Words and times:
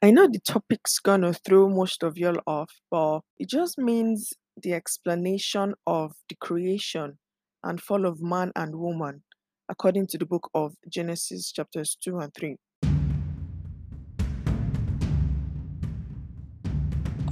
I 0.00 0.12
know 0.12 0.28
the 0.28 0.38
topic's 0.38 1.00
gonna 1.00 1.32
throw 1.32 1.68
most 1.68 2.04
of 2.04 2.16
y'all 2.16 2.38
off, 2.46 2.70
but 2.88 3.22
it 3.36 3.48
just 3.48 3.78
means 3.78 4.32
the 4.62 4.72
explanation 4.72 5.74
of 5.88 6.12
the 6.28 6.36
creation 6.36 7.18
and 7.64 7.82
fall 7.82 8.06
of 8.06 8.22
man 8.22 8.52
and 8.54 8.76
woman 8.76 9.24
according 9.68 10.06
to 10.06 10.16
the 10.16 10.24
book 10.24 10.48
of 10.54 10.72
Genesis 10.88 11.50
chapters 11.50 11.98
2 12.00 12.20
and 12.20 12.32
3. 12.32 12.56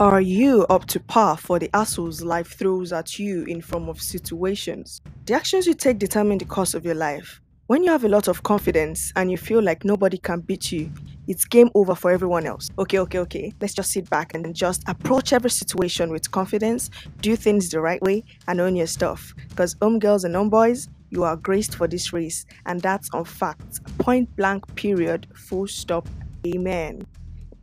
Are 0.01 0.21
you 0.21 0.67
up 0.69 0.87
to 0.87 0.99
par 0.99 1.37
for 1.37 1.61
the 1.61 1.71
assholes 1.73 2.21
life 2.21 2.59
throws 2.59 2.93
at 2.93 3.17
you 3.17 3.45
in 3.45 3.63
form 3.63 3.89
of 3.89 4.03
situations? 4.03 5.01
The 5.27 5.35
actions 5.35 5.69
you 5.69 5.75
take 5.75 6.01
determine 6.01 6.39
the 6.39 6.45
course 6.45 6.75
of 6.75 6.85
your 6.85 6.97
life. 6.97 7.41
When 7.69 7.83
you 7.83 7.91
have 7.91 8.05
a 8.05 8.09
lot 8.09 8.29
of 8.29 8.45
confidence 8.45 9.13
and 9.17 9.29
you 9.29 9.37
feel 9.37 9.61
like 9.61 9.85
nobody 9.85 10.19
can 10.19 10.39
beat 10.39 10.71
you, 10.71 10.89
it's 11.27 11.45
game 11.45 11.69
over 11.75 11.97
for 11.97 12.13
everyone 12.13 12.47
else. 12.47 12.71
Okay, 12.79 13.01
okay, 13.01 13.19
okay. 13.19 13.53
Let's 13.61 13.75
just 13.75 13.91
sit 13.91 14.09
back 14.09 14.35
and 14.35 14.55
just 14.55 14.85
approach 14.89 15.33
every 15.33 15.51
situation 15.51 16.13
with 16.13 16.31
confidence, 16.31 16.91
do 17.23 17.35
things 17.35 17.69
the 17.69 17.81
right 17.81 18.01
way, 18.03 18.23
and 18.47 18.61
own 18.61 18.77
your 18.77 18.87
stuff. 18.87 19.35
Because, 19.49 19.75
home 19.83 19.99
girls 19.99 20.23
and 20.23 20.37
home 20.37 20.49
boys, 20.49 20.89
you 21.11 21.25
are 21.25 21.35
graced 21.35 21.75
for 21.75 21.89
this 21.89 22.13
race, 22.13 22.47
and 22.67 22.81
that's 22.81 23.11
on 23.13 23.25
fact. 23.25 23.81
Point 23.99 24.37
blank, 24.37 24.73
period, 24.77 25.27
full 25.35 25.67
stop, 25.67 26.09
amen. 26.47 27.05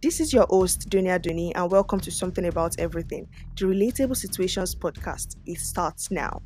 This 0.01 0.20
is 0.20 0.34
your 0.34 0.48
host, 0.49 0.90
Dunia 0.90 1.17
Duni, 1.17 1.54
and 1.55 1.71
welcome 1.71 2.01
to 2.01 2.12
Something 2.12 2.48
About 2.48 2.77
Everything, 2.77 3.26
the 3.55 3.67
Relatable 3.67 4.17
Situations 4.17 4.76
podcast. 4.76 5.38
It 5.45 5.59
starts 5.59 6.12
now. 6.12 6.41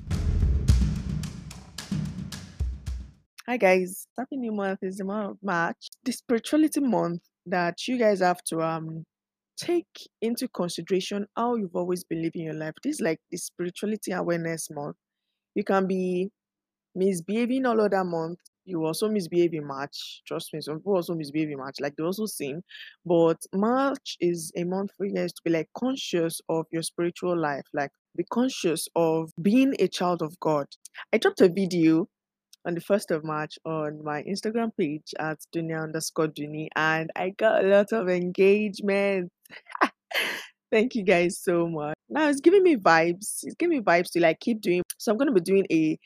Hi 3.49 3.55
guys, 3.55 4.07
happy 4.17 4.35
new 4.35 4.51
month 4.51 4.79
is 4.81 4.97
the 4.97 5.05
month 5.05 5.29
of 5.29 5.37
March. 5.41 5.87
The 6.03 6.11
spirituality 6.11 6.81
month 6.81 7.21
that 7.45 7.87
you 7.87 7.97
guys 7.97 8.19
have 8.19 8.43
to 8.47 8.59
um 8.59 9.05
take 9.55 10.09
into 10.21 10.49
consideration 10.49 11.27
how 11.33 11.55
you've 11.55 11.73
always 11.73 12.03
been 12.03 12.21
living 12.21 12.41
your 12.41 12.55
life. 12.55 12.73
This 12.83 12.95
is 12.95 13.01
like 13.01 13.21
the 13.31 13.37
spirituality 13.37 14.11
awareness 14.11 14.67
month. 14.69 14.97
You 15.55 15.63
can 15.63 15.87
be 15.87 16.29
misbehaving 16.93 17.65
all 17.65 17.79
other 17.79 18.03
month. 18.03 18.39
You 18.65 18.83
also 18.83 19.07
misbehave 19.07 19.53
in 19.53 19.65
March. 19.65 20.23
Trust 20.27 20.53
me, 20.53 20.59
some 20.59 20.79
people 20.79 20.97
also 20.97 21.15
misbehave 21.15 21.49
in 21.49 21.57
March, 21.57 21.75
like 21.79 21.95
they 21.95 22.03
also 22.03 22.25
sin. 22.25 22.61
But 23.05 23.37
March 23.55 24.17
is 24.19 24.51
a 24.57 24.65
month 24.65 24.91
for 24.97 25.05
you 25.05 25.15
guys 25.15 25.31
to 25.31 25.41
be 25.45 25.51
like 25.51 25.69
conscious 25.73 26.41
of 26.49 26.65
your 26.69 26.83
spiritual 26.83 27.39
life, 27.39 27.67
like 27.73 27.91
be 28.17 28.25
conscious 28.29 28.89
of 28.93 29.31
being 29.41 29.73
a 29.79 29.87
child 29.87 30.21
of 30.21 30.37
God. 30.41 30.67
I 31.13 31.17
dropped 31.17 31.39
a 31.39 31.47
video 31.47 32.09
on 32.65 32.75
the 32.75 32.81
1st 32.81 33.11
of 33.11 33.23
March 33.23 33.57
on 33.65 34.03
my 34.03 34.23
Instagram 34.23 34.71
page 34.77 35.13
at 35.19 35.39
Dunia 35.55 35.83
underscore 35.83 36.27
Duni, 36.27 36.67
and 36.75 37.11
I 37.15 37.29
got 37.29 37.63
a 37.63 37.67
lot 37.67 37.91
of 37.91 38.09
engagement. 38.09 39.31
Thank 40.71 40.95
you 40.95 41.03
guys 41.03 41.39
so 41.41 41.67
much. 41.67 41.95
Now 42.09 42.27
it's 42.27 42.41
giving 42.41 42.63
me 42.63 42.75
vibes. 42.75 43.39
It's 43.43 43.55
giving 43.57 43.77
me 43.77 43.83
vibes 43.83 44.11
to 44.11 44.19
like 44.19 44.39
keep 44.39 44.61
doing. 44.61 44.83
So 44.97 45.11
I'm 45.11 45.17
gonna 45.17 45.31
be 45.31 45.41
doing 45.41 45.65
a 45.71 45.97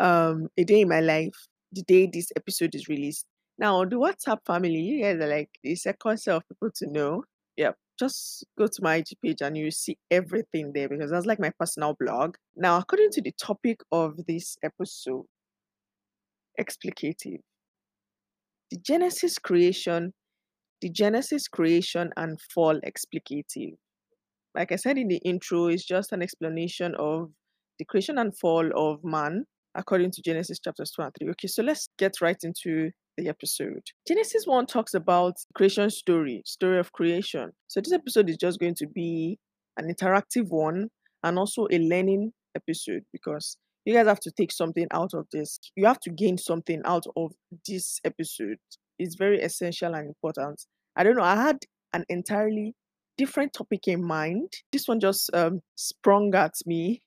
um 0.00 0.48
a 0.56 0.64
day 0.64 0.82
in 0.82 0.88
my 0.88 1.00
life 1.00 1.34
the 1.72 1.82
day 1.82 2.08
this 2.12 2.30
episode 2.36 2.74
is 2.74 2.88
released. 2.88 3.26
Now 3.58 3.84
the 3.84 3.96
WhatsApp 3.96 4.38
family, 4.46 4.80
you 4.80 5.02
guys 5.02 5.16
are 5.16 5.28
like 5.28 5.50
the 5.62 5.74
second 5.76 6.18
set 6.18 6.36
of 6.36 6.42
people 6.48 6.70
to 6.76 6.86
know. 6.90 7.24
Yep. 7.56 7.76
Just 7.98 8.44
go 8.58 8.66
to 8.66 8.82
my 8.82 8.96
IG 8.96 9.08
page 9.22 9.40
and 9.40 9.56
you 9.56 9.70
see 9.70 9.96
everything 10.10 10.72
there 10.74 10.88
because 10.88 11.10
that's 11.10 11.26
like 11.26 11.40
my 11.40 11.50
personal 11.58 11.96
blog. 11.98 12.36
Now, 12.54 12.78
according 12.78 13.10
to 13.12 13.22
the 13.22 13.32
topic 13.32 13.80
of 13.90 14.26
this 14.26 14.58
episode, 14.62 15.24
explicative. 16.60 17.40
The 18.70 18.78
Genesis 18.78 19.38
creation, 19.38 20.12
the 20.80 20.90
Genesis 20.90 21.48
creation 21.48 22.10
and 22.16 22.38
fall 22.54 22.80
explicative. 22.80 23.74
Like 24.54 24.72
I 24.72 24.76
said 24.76 24.98
in 24.98 25.08
the 25.08 25.18
intro, 25.18 25.66
it's 25.68 25.84
just 25.84 26.12
an 26.12 26.22
explanation 26.22 26.94
of 26.98 27.30
the 27.78 27.84
creation 27.84 28.18
and 28.18 28.36
fall 28.36 28.70
of 28.74 29.04
man 29.04 29.44
according 29.74 30.10
to 30.10 30.22
Genesis 30.22 30.58
chapters 30.58 30.90
2 30.96 31.02
and 31.02 31.12
3. 31.18 31.30
Okay, 31.30 31.48
so 31.48 31.62
let's 31.62 31.88
get 31.98 32.20
right 32.20 32.38
into 32.42 32.90
the 33.18 33.28
episode. 33.28 33.82
Genesis 34.08 34.46
1 34.46 34.66
talks 34.66 34.94
about 34.94 35.34
creation 35.54 35.90
story, 35.90 36.42
story 36.44 36.78
of 36.78 36.92
creation. 36.92 37.52
So 37.68 37.80
this 37.80 37.92
episode 37.92 38.30
is 38.30 38.36
just 38.36 38.58
going 38.58 38.74
to 38.76 38.86
be 38.86 39.38
an 39.76 39.92
interactive 39.92 40.48
one 40.48 40.88
and 41.22 41.38
also 41.38 41.66
a 41.70 41.78
learning 41.78 42.32
episode 42.54 43.02
because 43.12 43.56
you 43.86 43.94
guys 43.94 44.06
have 44.06 44.20
to 44.20 44.32
take 44.32 44.52
something 44.52 44.88
out 44.92 45.14
of 45.14 45.26
this. 45.32 45.58
You 45.76 45.86
have 45.86 46.00
to 46.00 46.10
gain 46.10 46.36
something 46.36 46.82
out 46.84 47.04
of 47.16 47.32
this 47.66 48.00
episode. 48.04 48.58
It's 48.98 49.14
very 49.14 49.40
essential 49.40 49.94
and 49.94 50.08
important. 50.08 50.66
I 50.96 51.04
don't 51.04 51.16
know, 51.16 51.22
I 51.22 51.36
had 51.36 51.58
an 51.92 52.04
entirely 52.08 52.74
different 53.16 53.52
topic 53.52 53.86
in 53.86 54.04
mind. 54.04 54.52
This 54.72 54.88
one 54.88 55.00
just 55.00 55.30
um, 55.34 55.60
sprung 55.76 56.34
at 56.34 56.54
me. 56.66 57.02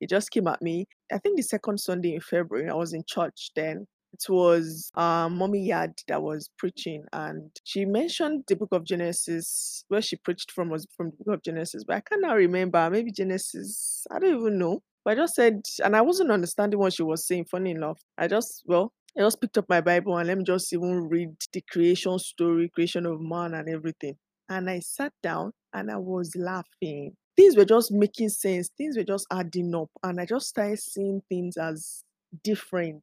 It 0.00 0.10
just 0.10 0.30
came 0.30 0.48
at 0.48 0.60
me. 0.60 0.86
I 1.12 1.18
think 1.18 1.36
the 1.36 1.42
second 1.42 1.78
Sunday 1.78 2.14
in 2.14 2.20
February, 2.20 2.68
I 2.68 2.74
was 2.74 2.92
in 2.92 3.04
church 3.06 3.52
then. 3.54 3.86
It 4.12 4.24
was 4.28 4.90
um, 4.94 5.38
Mommy 5.38 5.68
Yad 5.68 5.94
that 6.08 6.22
was 6.22 6.48
preaching, 6.56 7.04
and 7.12 7.50
she 7.64 7.84
mentioned 7.84 8.44
the 8.46 8.54
book 8.54 8.68
of 8.70 8.84
Genesis. 8.84 9.84
Where 9.88 10.02
she 10.02 10.16
preached 10.16 10.52
from 10.52 10.70
was 10.70 10.86
from 10.96 11.10
the 11.10 11.24
book 11.24 11.34
of 11.34 11.42
Genesis, 11.42 11.82
but 11.84 11.96
I 11.96 12.00
cannot 12.00 12.34
remember. 12.34 12.88
Maybe 12.90 13.10
Genesis, 13.10 14.06
I 14.12 14.20
don't 14.20 14.38
even 14.38 14.58
know. 14.58 14.82
But 15.04 15.12
I 15.12 15.14
just 15.22 15.34
said, 15.34 15.62
and 15.84 15.94
I 15.94 16.00
wasn't 16.00 16.30
understanding 16.30 16.78
what 16.78 16.94
she 16.94 17.02
was 17.02 17.26
saying, 17.26 17.46
funny 17.46 17.72
enough. 17.72 18.00
I 18.16 18.26
just, 18.26 18.62
well, 18.66 18.92
I 19.16 19.20
just 19.20 19.40
picked 19.40 19.58
up 19.58 19.66
my 19.68 19.80
Bible 19.80 20.16
and 20.16 20.26
let 20.26 20.38
me 20.38 20.44
just 20.44 20.72
even 20.72 21.08
read 21.08 21.30
the 21.52 21.62
creation 21.70 22.18
story, 22.18 22.70
creation 22.74 23.06
of 23.06 23.20
man 23.20 23.54
and 23.54 23.68
everything. 23.68 24.16
And 24.48 24.68
I 24.68 24.80
sat 24.80 25.12
down 25.22 25.52
and 25.72 25.90
I 25.90 25.96
was 25.98 26.34
laughing. 26.36 27.12
Things 27.36 27.56
were 27.56 27.64
just 27.64 27.92
making 27.92 28.30
sense. 28.30 28.70
Things 28.76 28.96
were 28.96 29.04
just 29.04 29.26
adding 29.30 29.74
up. 29.74 29.90
And 30.02 30.20
I 30.20 30.26
just 30.26 30.48
started 30.48 30.78
seeing 30.78 31.22
things 31.28 31.56
as 31.56 32.02
different. 32.42 33.02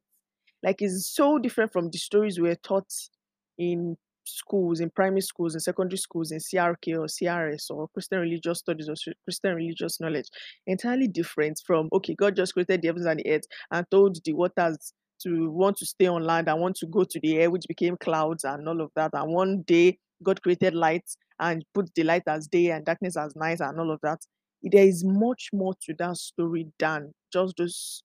Like 0.62 0.82
it's 0.82 1.06
so 1.06 1.38
different 1.38 1.72
from 1.72 1.90
the 1.90 1.98
stories 1.98 2.38
we 2.38 2.48
were 2.48 2.56
taught 2.56 2.90
in 3.58 3.96
schools, 4.24 4.80
in 4.80 4.90
primary 4.90 5.20
schools, 5.20 5.54
in 5.54 5.60
secondary 5.60 5.98
schools, 5.98 6.32
in 6.32 6.38
CRK 6.38 6.98
or 6.98 7.06
CRS 7.06 7.70
or 7.70 7.88
Christian 7.88 8.20
religious 8.20 8.60
studies 8.60 8.88
or 8.88 8.94
Christian 9.24 9.54
religious 9.54 10.00
knowledge, 10.00 10.28
entirely 10.66 11.08
different 11.08 11.60
from 11.66 11.88
okay, 11.92 12.14
God 12.14 12.36
just 12.36 12.54
created 12.54 12.82
the 12.82 12.88
heavens 12.88 13.06
and 13.06 13.20
the 13.20 13.34
earth 13.34 13.44
and 13.70 13.86
told 13.90 14.18
the 14.24 14.32
waters 14.32 14.92
to 15.22 15.50
want 15.50 15.76
to 15.78 15.86
stay 15.86 16.06
on 16.06 16.24
land 16.24 16.48
and 16.48 16.60
want 16.60 16.76
to 16.76 16.86
go 16.86 17.04
to 17.04 17.20
the 17.20 17.38
air, 17.38 17.50
which 17.50 17.64
became 17.68 17.96
clouds 17.96 18.44
and 18.44 18.68
all 18.68 18.80
of 18.80 18.90
that. 18.96 19.10
And 19.14 19.32
one 19.32 19.62
day 19.62 19.98
God 20.22 20.42
created 20.42 20.74
light 20.74 21.04
and 21.38 21.64
put 21.74 21.94
the 21.94 22.04
light 22.04 22.24
as 22.26 22.46
day 22.46 22.70
and 22.70 22.84
darkness 22.84 23.16
as 23.16 23.34
night 23.36 23.60
and 23.60 23.78
all 23.78 23.90
of 23.90 24.00
that. 24.02 24.20
There 24.62 24.86
is 24.86 25.04
much 25.04 25.48
more 25.52 25.74
to 25.86 25.94
that 25.98 26.16
story 26.16 26.68
than 26.78 27.12
just 27.32 27.56
those 27.56 28.02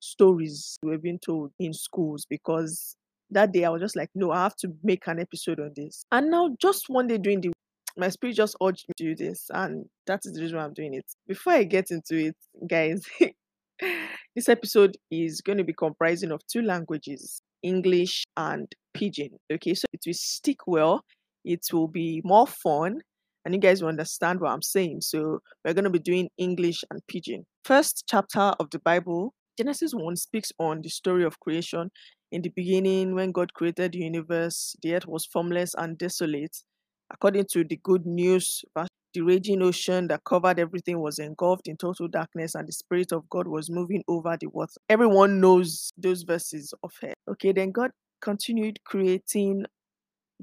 stories 0.00 0.76
we've 0.82 1.02
been 1.02 1.18
told 1.18 1.52
in 1.58 1.72
schools 1.72 2.26
because 2.28 2.96
that 3.30 3.52
day 3.52 3.64
I 3.64 3.70
was 3.70 3.80
just 3.80 3.96
like, 3.96 4.10
no, 4.14 4.32
I 4.32 4.42
have 4.42 4.56
to 4.56 4.68
make 4.82 5.06
an 5.06 5.20
episode 5.20 5.60
on 5.60 5.72
this. 5.76 6.04
And 6.12 6.30
now, 6.30 6.50
just 6.60 6.88
one 6.88 7.06
day 7.06 7.18
during 7.18 7.40
the 7.40 7.52
my 7.96 8.08
spirit 8.08 8.36
just 8.36 8.56
urged 8.62 8.86
me 8.88 8.94
to 8.96 9.04
do 9.04 9.16
this, 9.16 9.46
and 9.52 9.84
that 10.06 10.20
is 10.24 10.32
the 10.32 10.42
reason 10.42 10.58
I'm 10.58 10.72
doing 10.72 10.94
it. 10.94 11.04
Before 11.26 11.52
I 11.52 11.64
get 11.64 11.90
into 11.90 12.16
it, 12.16 12.36
guys, 12.68 13.04
this 14.36 14.48
episode 14.48 14.96
is 15.10 15.40
going 15.40 15.58
to 15.58 15.64
be 15.64 15.72
comprising 15.72 16.30
of 16.30 16.40
two 16.46 16.62
languages 16.62 17.42
English 17.62 18.24
and 18.36 18.68
Pidgin. 18.94 19.30
Okay, 19.52 19.74
so 19.74 19.86
it 19.92 20.00
will 20.06 20.14
stick 20.14 20.66
well, 20.66 21.04
it 21.44 21.66
will 21.72 21.88
be 21.88 22.22
more 22.24 22.46
fun, 22.46 23.00
and 23.44 23.54
you 23.54 23.60
guys 23.60 23.82
will 23.82 23.88
understand 23.88 24.40
what 24.40 24.52
I'm 24.52 24.62
saying. 24.62 25.00
So, 25.00 25.40
we're 25.64 25.74
going 25.74 25.84
to 25.84 25.90
be 25.90 25.98
doing 25.98 26.30
English 26.38 26.84
and 26.90 27.00
Pidgin. 27.08 27.44
First 27.64 28.04
chapter 28.08 28.52
of 28.60 28.70
the 28.70 28.78
Bible, 28.78 29.34
Genesis 29.58 29.92
1, 29.92 30.16
speaks 30.16 30.52
on 30.58 30.80
the 30.82 30.88
story 30.88 31.24
of 31.24 31.40
creation 31.40 31.90
in 32.32 32.42
the 32.42 32.50
beginning, 32.50 33.14
when 33.14 33.32
God 33.32 33.54
created 33.54 33.92
the 33.92 33.98
universe, 33.98 34.76
the 34.82 34.94
earth 34.94 35.06
was 35.06 35.24
formless 35.26 35.74
and 35.76 35.98
desolate. 35.98 36.62
According 37.10 37.46
to 37.52 37.64
the 37.64 37.76
good 37.82 38.06
news, 38.06 38.64
the 39.12 39.20
raging 39.22 39.62
ocean 39.62 40.06
that 40.08 40.22
covered 40.24 40.60
everything 40.60 41.00
was 41.00 41.18
engulfed 41.18 41.66
in 41.66 41.76
total 41.76 42.06
darkness, 42.06 42.54
and 42.54 42.68
the 42.68 42.72
Spirit 42.72 43.10
of 43.12 43.28
God 43.28 43.48
was 43.48 43.68
moving 43.68 44.04
over 44.06 44.36
the 44.40 44.46
water. 44.46 44.74
Everyone 44.88 45.40
knows 45.40 45.90
those 45.98 46.22
verses 46.22 46.72
of 46.84 46.92
her. 47.02 47.12
Okay, 47.28 47.52
then 47.52 47.72
God 47.72 47.90
continued 48.20 48.78
creating 48.84 49.64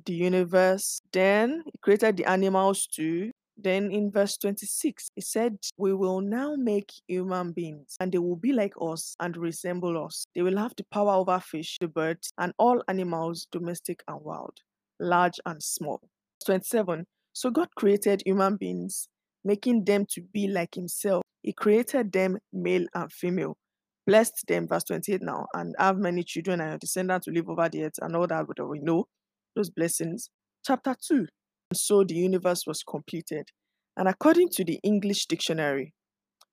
the 0.06 0.14
universe. 0.14 1.02
Then 1.14 1.64
he 1.66 1.72
created 1.82 2.18
the 2.18 2.26
animals 2.26 2.88
too. 2.88 3.32
Then 3.58 3.92
in 3.92 4.12
verse 4.12 4.38
26, 4.38 5.10
he 5.16 5.22
said, 5.22 5.58
We 5.78 5.94
will 5.94 6.22
now 6.22 6.56
make 6.56 6.92
human 7.08 7.54
beings, 7.54 7.96
and 8.00 8.12
they 8.12 8.20
will 8.20 8.36
be 8.36 8.54
like 8.54 8.74
us 8.80 9.16
and 9.20 9.36
resemble 9.36 10.04
us. 10.06 10.26
They 10.36 10.44
will 10.44 10.58
have 10.58 10.74
the 10.78 10.86
power 10.92 11.14
over 11.14 11.40
fish, 11.40 11.78
the 11.82 11.88
birds, 11.88 12.32
and 12.38 12.54
all 12.60 12.84
animals, 12.88 13.48
domestic 13.52 14.04
and 14.08 14.22
wild, 14.22 14.60
large 15.00 15.40
and 15.46 15.62
small. 15.62 16.02
27. 16.46 17.06
So 17.34 17.50
God 17.50 17.70
created 17.76 18.22
human 18.26 18.58
beings, 18.58 19.08
making 19.44 19.86
them 19.86 20.06
to 20.12 20.22
be 20.22 20.48
like 20.48 20.76
Himself. 20.76 21.24
He 21.42 21.52
created 21.52 22.12
them 22.12 22.38
male 22.54 22.86
and 22.94 23.12
female. 23.12 23.58
Blessed 24.06 24.46
them, 24.48 24.68
verse 24.68 24.84
28 24.84 25.22
now, 25.24 25.48
and 25.56 25.76
have 25.80 25.98
many 25.98 26.24
children 26.24 26.62
and 26.62 26.80
descendants 26.80 27.26
to 27.26 27.32
live 27.32 27.50
over 27.50 27.68
the 27.70 27.86
earth 27.86 28.00
and 28.02 28.16
all 28.16 28.28
that, 28.28 28.46
we 28.70 28.80
know, 28.80 29.08
those 29.56 29.72
blessings. 29.72 30.30
Chapter 30.64 30.96
2 31.08 31.26
so 31.74 32.04
the 32.04 32.16
universe 32.16 32.64
was 32.66 32.84
completed. 32.84 33.50
And 33.96 34.08
according 34.08 34.50
to 34.54 34.64
the 34.64 34.80
English 34.84 35.26
dictionary, 35.26 35.94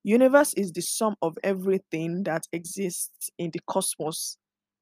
universe 0.03 0.55
is 0.57 0.73
the 0.73 0.83
sum 0.83 1.15
of 1.23 1.37
everything 1.43 2.23
that 2.25 2.45
exists 2.53 3.31
in 3.39 3.51
the 3.53 3.61
cosmos, 3.69 4.37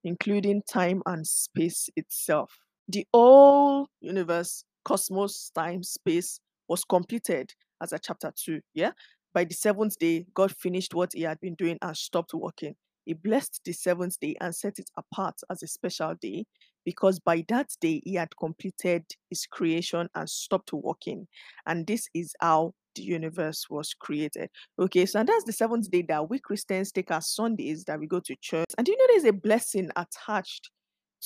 including 0.05 0.62
time 0.69 1.02
and 1.06 1.26
space 1.26 1.88
itself. 1.96 2.50
The 2.88 3.06
whole 3.12 3.88
universe, 4.00 4.64
cosmos, 4.84 5.50
time, 5.55 5.82
space 5.82 6.40
was 6.69 6.84
completed 6.84 7.52
as 7.82 7.93
a 7.93 7.99
chapter 7.99 8.32
2. 8.44 8.61
Yeah. 8.75 8.93
By 9.34 9.44
the 9.44 9.55
seventh 9.55 9.99
day, 9.99 10.26
God 10.34 10.52
finished 10.52 10.94
what 10.94 11.11
he 11.14 11.23
had 11.23 11.40
been 11.40 11.55
doing 11.55 11.79
and 11.81 11.96
stopped 11.96 12.34
working. 12.34 12.75
He 13.05 13.14
blessed 13.14 13.61
the 13.64 13.73
seventh 13.73 14.20
day 14.20 14.37
and 14.40 14.55
set 14.55 14.79
it 14.79 14.90
apart 14.96 15.34
as 15.50 15.62
a 15.62 15.67
special 15.67 16.14
day 16.20 16.44
because 16.84 17.19
by 17.20 17.44
that 17.49 17.69
day 17.81 18.00
he 18.05 18.14
had 18.14 18.37
completed 18.38 19.05
his 19.31 19.46
creation 19.50 20.08
and 20.14 20.29
stopped 20.29 20.73
working. 20.73 21.26
And 21.67 21.87
this 21.87 22.08
is 22.14 22.34
how 22.40 22.75
the 22.94 23.02
universe 23.02 23.67
was 23.70 23.94
created. 23.99 24.50
Okay, 24.79 25.06
so 25.06 25.20
and 25.20 25.29
that's 25.29 25.44
the 25.44 25.52
seventh 25.52 25.90
day 25.90 26.02
that 26.08 26.29
we 26.29 26.38
Christians 26.38 26.93
take 26.93 27.11
as 27.11 27.34
Sundays 27.34 27.84
that 27.84 27.99
we 27.99 28.06
go 28.06 28.20
to 28.20 28.37
church. 28.40 28.69
And 28.76 28.84
do 28.84 28.93
you 28.93 28.99
know 28.99 29.06
there's 29.08 29.25
a 29.25 29.32
blessing 29.32 29.90
attached 29.96 30.70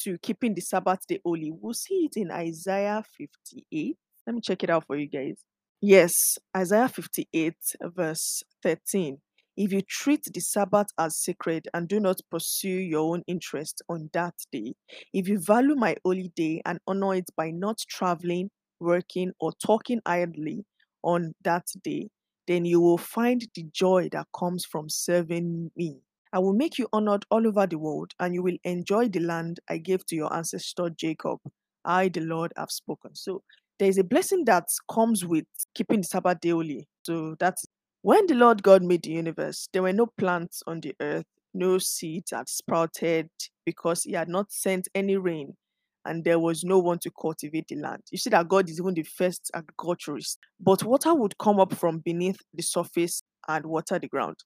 to 0.05 0.19
keeping 0.19 0.55
the 0.55 0.61
Sabbath 0.61 1.07
day 1.09 1.21
holy? 1.25 1.53
We'll 1.53 1.75
see 1.75 2.09
it 2.11 2.17
in 2.21 2.31
Isaiah 2.31 3.03
58. 3.19 3.97
Let 4.27 4.35
me 4.35 4.41
check 4.41 4.63
it 4.63 4.71
out 4.71 4.85
for 4.87 4.97
you 4.97 5.09
guys. 5.09 5.37
Yes, 5.81 6.13
Isaiah 6.57 6.89
58, 6.89 7.55
verse 7.95 8.43
13. 8.63 9.19
If 9.57 9.73
you 9.73 9.81
treat 9.83 10.25
the 10.33 10.41
Sabbath 10.41 10.89
as 10.99 11.17
sacred 11.17 11.69
and 11.73 11.89
do 11.89 11.99
not 11.99 12.21
pursue 12.31 12.69
your 12.69 13.13
own 13.15 13.23
interest 13.27 13.83
on 13.89 14.11
that 14.13 14.35
day, 14.53 14.75
if 15.15 15.29
you 15.29 15.39
value 15.39 15.75
my 15.75 15.97
holy 16.05 16.31
day 16.37 16.61
and 16.67 16.79
honor 16.87 17.15
it 17.15 17.31
by 17.37 17.51
not 17.51 17.79
traveling, 17.89 18.51
working, 18.81 19.33
or 19.41 19.53
talking 19.65 20.01
idly 20.05 20.65
on 21.03 21.33
that 21.43 21.67
day, 21.83 22.11
then 22.47 22.65
you 22.65 22.81
will 22.81 22.99
find 22.99 23.47
the 23.55 23.65
joy 23.73 24.09
that 24.13 24.27
comes 24.39 24.65
from 24.65 24.89
serving 24.89 25.71
me. 25.77 26.01
I 26.33 26.39
will 26.39 26.53
make 26.53 26.77
you 26.77 26.89
honored 26.93 27.25
all 27.31 27.47
over 27.47 27.67
the 27.67 27.79
world, 27.79 28.13
and 28.21 28.35
you 28.35 28.43
will 28.43 28.59
enjoy 28.65 29.09
the 29.09 29.21
land 29.21 29.61
I 29.71 29.79
gave 29.79 30.05
to 30.07 30.17
your 30.17 30.33
ancestor 30.35 30.91
Jacob. 30.91 31.39
I, 31.85 32.09
the 32.09 32.21
Lord, 32.21 32.53
have 32.57 32.71
spoken. 32.71 33.15
So 33.15 33.43
there 33.79 33.89
is 33.89 33.97
a 33.97 34.05
blessing 34.05 34.45
that 34.47 34.65
comes 34.93 35.25
with 35.25 35.47
keeping 35.75 36.01
the 36.03 36.07
Sabbath 36.07 36.41
daily. 36.41 36.89
So 37.05 37.37
that's 37.39 37.65
when 38.07 38.25
the 38.29 38.37
Lord 38.37 38.63
God 38.63 38.85
made 38.85 39.03
the 39.03 39.11
universe, 39.11 39.69
there 39.73 39.83
were 39.83 39.93
no 39.93 40.07
plants 40.07 40.63
on 40.69 40.79
the 40.79 40.95
earth, 41.01 41.25
no 41.53 41.79
seeds 41.79 42.31
had 42.31 42.49
sprouted 42.49 43.29
because 43.65 44.05
he 44.05 44.13
had 44.13 44.29
not 44.29 44.53
sent 44.53 44.87
any 44.95 45.17
rain, 45.17 45.57
and 46.05 46.23
there 46.23 46.39
was 46.39 46.63
no 46.63 46.79
one 46.79 47.01
to 47.01 47.11
cultivate 47.21 47.67
the 47.67 47.75
land. 47.75 48.03
You 48.13 48.19
see 48.19 48.31
that 48.31 48.47
God 48.47 48.71
is 48.71 48.79
even 48.79 48.95
the 48.95 49.03
first 49.03 49.51
agriculturist. 49.55 50.39
But 50.61 50.85
water 50.85 51.15
would 51.15 51.37
come 51.39 51.59
up 51.59 51.75
from 51.75 51.99
beneath 51.99 52.39
the 52.55 52.63
surface 52.63 53.25
and 53.49 53.67
water 53.67 53.99
the 53.99 54.07
ground. 54.07 54.37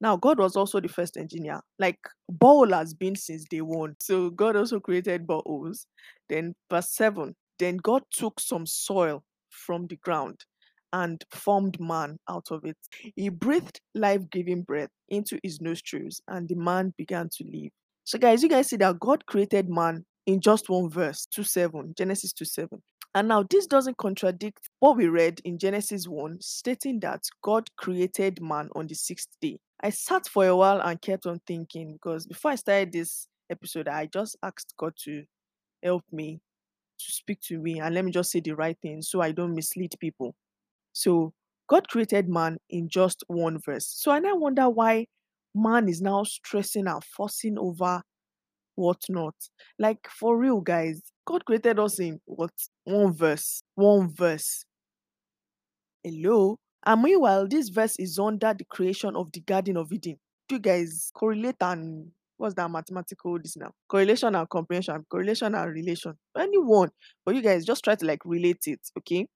Now, 0.00 0.16
God 0.16 0.40
was 0.40 0.56
also 0.56 0.80
the 0.80 0.88
first 0.88 1.16
engineer. 1.16 1.60
Like, 1.78 2.00
ball 2.28 2.72
has 2.72 2.94
been 2.94 3.14
since 3.14 3.44
day 3.44 3.60
one. 3.60 3.94
So, 4.00 4.30
God 4.30 4.56
also 4.56 4.80
created 4.80 5.24
boreholes. 5.24 5.86
Then, 6.28 6.56
verse 6.68 6.90
7 6.90 7.36
then 7.60 7.76
God 7.76 8.02
took 8.10 8.40
some 8.40 8.66
soil 8.66 9.22
from 9.50 9.86
the 9.86 9.94
ground 9.98 10.40
and 10.94 11.24
formed 11.32 11.78
man 11.80 12.16
out 12.30 12.46
of 12.52 12.64
it. 12.64 12.76
He 13.16 13.28
breathed 13.28 13.80
life 13.96 14.22
giving 14.30 14.62
breath 14.62 14.90
into 15.08 15.38
his 15.42 15.60
nostrils, 15.60 16.22
and 16.28 16.48
the 16.48 16.54
man 16.54 16.94
began 16.96 17.28
to 17.36 17.44
live. 17.44 17.70
So, 18.04 18.16
guys, 18.16 18.42
you 18.42 18.48
guys 18.48 18.68
see 18.68 18.76
that 18.76 19.00
God 19.00 19.26
created 19.26 19.68
man 19.68 20.04
in 20.26 20.40
just 20.40 20.70
one 20.70 20.88
verse 20.88 21.26
2 21.34 21.42
7, 21.42 21.94
Genesis 21.98 22.32
2 22.32 22.44
7. 22.44 22.80
And 23.16 23.28
now, 23.28 23.44
this 23.50 23.66
doesn't 23.66 23.96
contradict 23.96 24.60
what 24.78 24.96
we 24.96 25.08
read 25.08 25.40
in 25.44 25.58
Genesis 25.58 26.06
1, 26.06 26.38
stating 26.40 27.00
that 27.00 27.22
God 27.42 27.68
created 27.76 28.40
man 28.40 28.68
on 28.76 28.86
the 28.86 28.94
sixth 28.94 29.30
day. 29.42 29.58
I 29.82 29.90
sat 29.90 30.28
for 30.28 30.46
a 30.46 30.56
while 30.56 30.80
and 30.80 31.02
kept 31.02 31.26
on 31.26 31.40
thinking 31.44 31.92
because 31.94 32.24
before 32.26 32.52
I 32.52 32.56
started 32.56 32.92
this 32.92 33.26
episode, 33.50 33.88
I 33.88 34.06
just 34.06 34.36
asked 34.44 34.74
God 34.78 34.92
to 35.04 35.24
help 35.82 36.04
me, 36.12 36.40
to 37.00 37.12
speak 37.12 37.40
to 37.48 37.58
me, 37.58 37.80
and 37.80 37.92
let 37.94 38.04
me 38.04 38.12
just 38.12 38.30
say 38.30 38.40
the 38.40 38.54
right 38.54 38.78
thing 38.80 39.02
so 39.02 39.20
I 39.20 39.32
don't 39.32 39.54
mislead 39.54 39.92
people. 39.98 40.36
So 40.94 41.34
God 41.68 41.88
created 41.88 42.28
man 42.28 42.56
in 42.70 42.88
just 42.88 43.22
one 43.26 43.58
verse. 43.58 43.86
So 43.86 44.12
and 44.12 44.26
I 44.26 44.32
wonder 44.32 44.70
why 44.70 45.06
man 45.54 45.88
is 45.88 46.00
now 46.00 46.24
stressing 46.24 46.86
and 46.86 47.04
fussing 47.04 47.58
over 47.58 48.02
whatnot. 48.76 49.34
Like 49.78 50.08
for 50.08 50.38
real, 50.38 50.60
guys, 50.60 51.02
God 51.26 51.44
created 51.44 51.78
us 51.78 51.98
in 51.98 52.20
what 52.24 52.52
one 52.84 53.12
verse, 53.12 53.62
one 53.74 54.08
verse. 54.08 54.64
Hello. 56.02 56.58
And 56.86 57.02
meanwhile, 57.02 57.48
this 57.48 57.70
verse 57.70 57.96
is 57.98 58.18
under 58.18 58.54
the 58.54 58.64
creation 58.64 59.16
of 59.16 59.32
the 59.32 59.40
Garden 59.40 59.76
of 59.76 59.92
Eden. 59.92 60.16
Do 60.48 60.56
you 60.56 60.60
guys 60.60 61.10
correlate 61.14 61.56
and 61.60 62.10
what's 62.36 62.54
that 62.56 62.70
mathematical 62.70 63.38
this 63.38 63.56
now? 63.56 63.72
Correlation 63.88 64.34
and 64.34 64.48
comprehension, 64.48 65.04
correlation 65.08 65.54
and 65.54 65.72
relation. 65.72 66.14
Anyone, 66.38 66.90
but 67.24 67.34
you 67.34 67.40
guys 67.40 67.64
just 67.64 67.82
try 67.82 67.94
to 67.94 68.04
like 68.04 68.20
relate 68.26 68.64
it, 68.66 68.80
okay? 68.98 69.26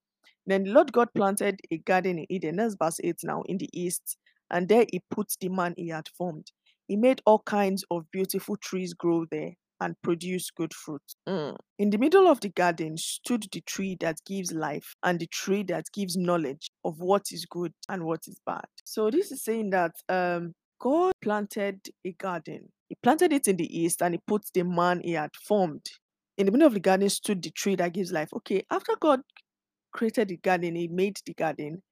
Then 0.48 0.64
the 0.64 0.70
Lord 0.70 0.92
God 0.92 1.08
planted 1.14 1.60
a 1.70 1.76
garden 1.76 2.18
in 2.18 2.26
Eden. 2.30 2.56
That's 2.56 2.74
verse 2.74 2.98
8 3.04 3.16
now 3.22 3.42
in 3.42 3.58
the 3.58 3.68
east. 3.72 4.16
And 4.50 4.66
there 4.66 4.86
he 4.90 5.02
put 5.10 5.34
the 5.40 5.50
man 5.50 5.74
he 5.76 5.88
had 5.88 6.08
formed. 6.16 6.50
He 6.88 6.96
made 6.96 7.20
all 7.26 7.40
kinds 7.40 7.84
of 7.90 8.10
beautiful 8.10 8.56
trees 8.56 8.94
grow 8.94 9.26
there 9.30 9.52
and 9.80 9.94
produce 10.02 10.50
good 10.50 10.72
fruit. 10.72 11.02
Mm. 11.28 11.54
In 11.78 11.90
the 11.90 11.98
middle 11.98 12.26
of 12.26 12.40
the 12.40 12.48
garden 12.48 12.96
stood 12.96 13.46
the 13.52 13.60
tree 13.60 13.98
that 14.00 14.16
gives 14.26 14.50
life 14.50 14.94
and 15.02 15.20
the 15.20 15.26
tree 15.26 15.62
that 15.64 15.84
gives 15.92 16.16
knowledge 16.16 16.70
of 16.82 16.98
what 16.98 17.26
is 17.30 17.44
good 17.44 17.74
and 17.90 18.04
what 18.04 18.20
is 18.26 18.40
bad. 18.46 18.64
So 18.84 19.10
this 19.10 19.30
is 19.30 19.44
saying 19.44 19.70
that 19.70 19.92
um, 20.08 20.54
God 20.80 21.12
planted 21.20 21.80
a 22.06 22.12
garden. 22.12 22.72
He 22.88 22.96
planted 23.02 23.34
it 23.34 23.48
in 23.48 23.56
the 23.56 23.78
east 23.78 24.00
and 24.00 24.14
he 24.14 24.20
put 24.26 24.46
the 24.54 24.62
man 24.62 25.02
he 25.04 25.12
had 25.12 25.36
formed. 25.36 25.86
In 26.38 26.46
the 26.46 26.52
middle 26.52 26.66
of 26.66 26.74
the 26.74 26.80
garden 26.80 27.10
stood 27.10 27.42
the 27.42 27.50
tree 27.50 27.76
that 27.76 27.92
gives 27.92 28.12
life. 28.12 28.30
Okay, 28.32 28.64
after 28.70 28.94
God 28.98 29.20
created 29.98 30.28
the 30.28 30.36
garden, 30.36 30.76
he 30.76 30.86
made 30.86 31.16
the 31.26 31.34
garden, 31.34 31.82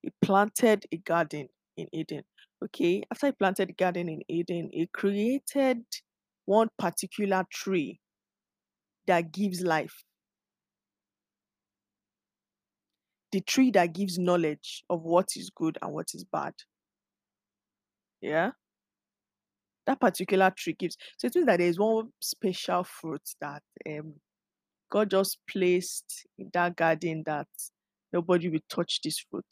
he 0.00 0.10
planted 0.22 0.86
a 0.90 0.96
garden 0.96 1.46
in 1.76 1.86
Eden. 1.92 2.22
Okay, 2.64 3.02
after 3.10 3.26
he 3.26 3.32
planted 3.32 3.68
the 3.68 3.74
garden 3.74 4.08
in 4.08 4.22
Eden, 4.28 4.70
he 4.72 4.86
created 4.86 5.84
one 6.46 6.68
particular 6.78 7.44
tree 7.52 8.00
that 9.06 9.30
gives 9.30 9.60
life. 9.60 10.04
The 13.32 13.42
tree 13.42 13.70
that 13.72 13.92
gives 13.92 14.18
knowledge 14.18 14.82
of 14.88 15.02
what 15.02 15.28
is 15.36 15.50
good 15.54 15.76
and 15.82 15.92
what 15.92 16.08
is 16.14 16.24
bad. 16.24 16.54
Yeah. 18.22 18.52
That 19.86 20.00
particular 20.00 20.50
tree 20.56 20.76
gives. 20.78 20.96
So 21.18 21.26
it 21.26 21.34
means 21.34 21.46
that 21.46 21.58
there 21.58 21.68
is 21.68 21.78
one 21.78 22.08
special 22.20 22.84
fruit 22.84 23.22
that 23.42 23.62
um, 23.86 24.14
God 24.90 25.10
just 25.10 25.38
placed 25.48 26.26
in 26.38 26.50
that 26.52 26.76
garden 26.76 27.22
that 27.26 27.46
nobody 28.12 28.48
will 28.48 28.60
touch 28.68 29.00
this 29.02 29.24
fruit. 29.30 29.44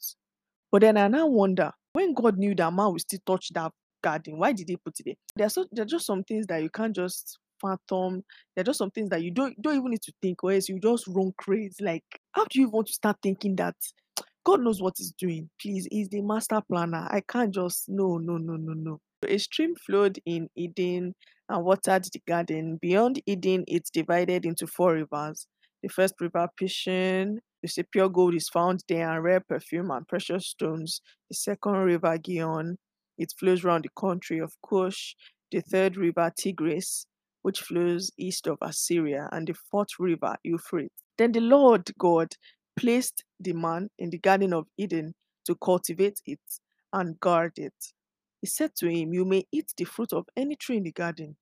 But 0.71 0.81
then 0.81 0.97
I 0.97 1.07
now 1.07 1.27
wonder 1.27 1.71
when 1.93 2.13
God 2.13 2.37
knew 2.37 2.53
that 2.55 2.73
man 2.73 2.91
will 2.91 2.99
still 2.99 3.19
touch 3.25 3.49
that 3.53 3.71
garden, 4.03 4.37
why 4.37 4.53
did 4.53 4.69
he 4.69 4.77
put 4.77 4.99
it 4.99 5.05
there? 5.05 5.15
There 5.35 5.45
are 5.47 5.49
so 5.49 5.65
there 5.71 5.83
are 5.83 5.87
just 5.87 6.05
some 6.05 6.23
things 6.23 6.45
that 6.47 6.61
you 6.61 6.69
can't 6.69 6.95
just 6.95 7.39
fathom. 7.61 8.23
There 8.55 8.61
are 8.61 8.65
just 8.65 8.77
some 8.77 8.91
things 8.91 9.09
that 9.09 9.23
you 9.23 9.31
don't 9.31 9.59
don't 9.61 9.77
even 9.77 9.91
need 9.91 10.01
to 10.03 10.13
think, 10.21 10.43
or 10.43 10.51
else 10.51 10.69
you 10.69 10.79
just 10.79 11.07
run 11.07 11.33
crazy. 11.37 11.83
Like, 11.83 12.03
how 12.33 12.45
do 12.45 12.59
you 12.59 12.69
want 12.69 12.87
to 12.87 12.93
start 12.93 13.17
thinking 13.21 13.55
that 13.57 13.75
God 14.45 14.61
knows 14.61 14.81
what 14.81 14.95
He's 14.97 15.13
doing? 15.13 15.49
Please, 15.61 15.87
He's 15.91 16.09
the 16.09 16.21
master 16.21 16.61
planner. 16.69 17.07
I 17.09 17.21
can't 17.27 17.53
just 17.53 17.89
no, 17.89 18.17
no, 18.17 18.37
no, 18.37 18.55
no, 18.55 18.73
no. 18.73 18.99
A 19.27 19.37
stream 19.37 19.75
flowed 19.75 20.19
in 20.25 20.49
Eden 20.55 21.13
and 21.49 21.65
watered 21.65 22.05
the 22.05 22.21
garden. 22.27 22.77
Beyond 22.81 23.21
Eden, 23.25 23.65
it's 23.67 23.89
divided 23.89 24.45
into 24.45 24.67
four 24.67 24.93
rivers. 24.93 25.47
The 25.81 25.89
first 25.89 26.13
river, 26.21 26.47
Pishon, 26.59 27.39
the 27.63 27.83
pure 27.91 28.09
gold 28.09 28.35
is 28.35 28.49
found 28.49 28.83
there, 28.87 29.09
and 29.09 29.23
rare 29.23 29.39
perfume 29.41 29.91
and 29.91 30.07
precious 30.07 30.47
stones. 30.47 31.01
The 31.29 31.35
second 31.35 31.73
river, 31.73 32.17
Gihon, 32.17 32.77
it 33.17 33.33
flows 33.37 33.63
around 33.63 33.83
the 33.85 34.01
country 34.01 34.39
of 34.39 34.53
Cush. 34.67 35.15
The 35.51 35.61
third 35.61 35.97
river, 35.97 36.31
Tigris, 36.37 37.05
which 37.41 37.61
flows 37.61 38.11
east 38.17 38.47
of 38.47 38.57
Assyria, 38.61 39.27
and 39.31 39.47
the 39.47 39.55
fourth 39.71 39.99
river, 39.99 40.35
Euphrates. 40.43 40.91
Then 41.17 41.31
the 41.31 41.41
Lord 41.41 41.89
God 41.97 42.33
placed 42.77 43.23
the 43.39 43.53
man 43.53 43.89
in 43.97 44.09
the 44.09 44.19
Garden 44.19 44.53
of 44.53 44.67
Eden 44.77 45.13
to 45.45 45.55
cultivate 45.55 46.19
it 46.25 46.39
and 46.93 47.19
guard 47.19 47.53
it. 47.57 47.73
He 48.41 48.47
said 48.47 48.71
to 48.77 48.87
him, 48.89 49.13
You 49.13 49.25
may 49.25 49.45
eat 49.51 49.73
the 49.77 49.85
fruit 49.85 50.13
of 50.13 50.25
any 50.37 50.55
tree 50.55 50.77
in 50.77 50.83
the 50.83 50.91
garden, 50.91 51.35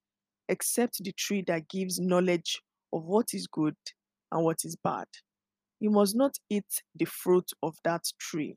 except 0.50 1.04
the 1.04 1.12
tree 1.12 1.44
that 1.48 1.70
gives 1.70 2.00
knowledge 2.00 2.62
of 2.94 3.04
what 3.04 3.28
is 3.34 3.48
good 3.48 3.76
and 4.32 4.44
what 4.44 4.60
is 4.64 4.76
bad. 4.84 5.06
You 5.80 5.92
must 5.92 6.16
not 6.16 6.36
eat 6.50 6.82
the 6.96 7.06
fruit 7.06 7.50
of 7.62 7.76
that 7.84 8.04
tree. 8.20 8.56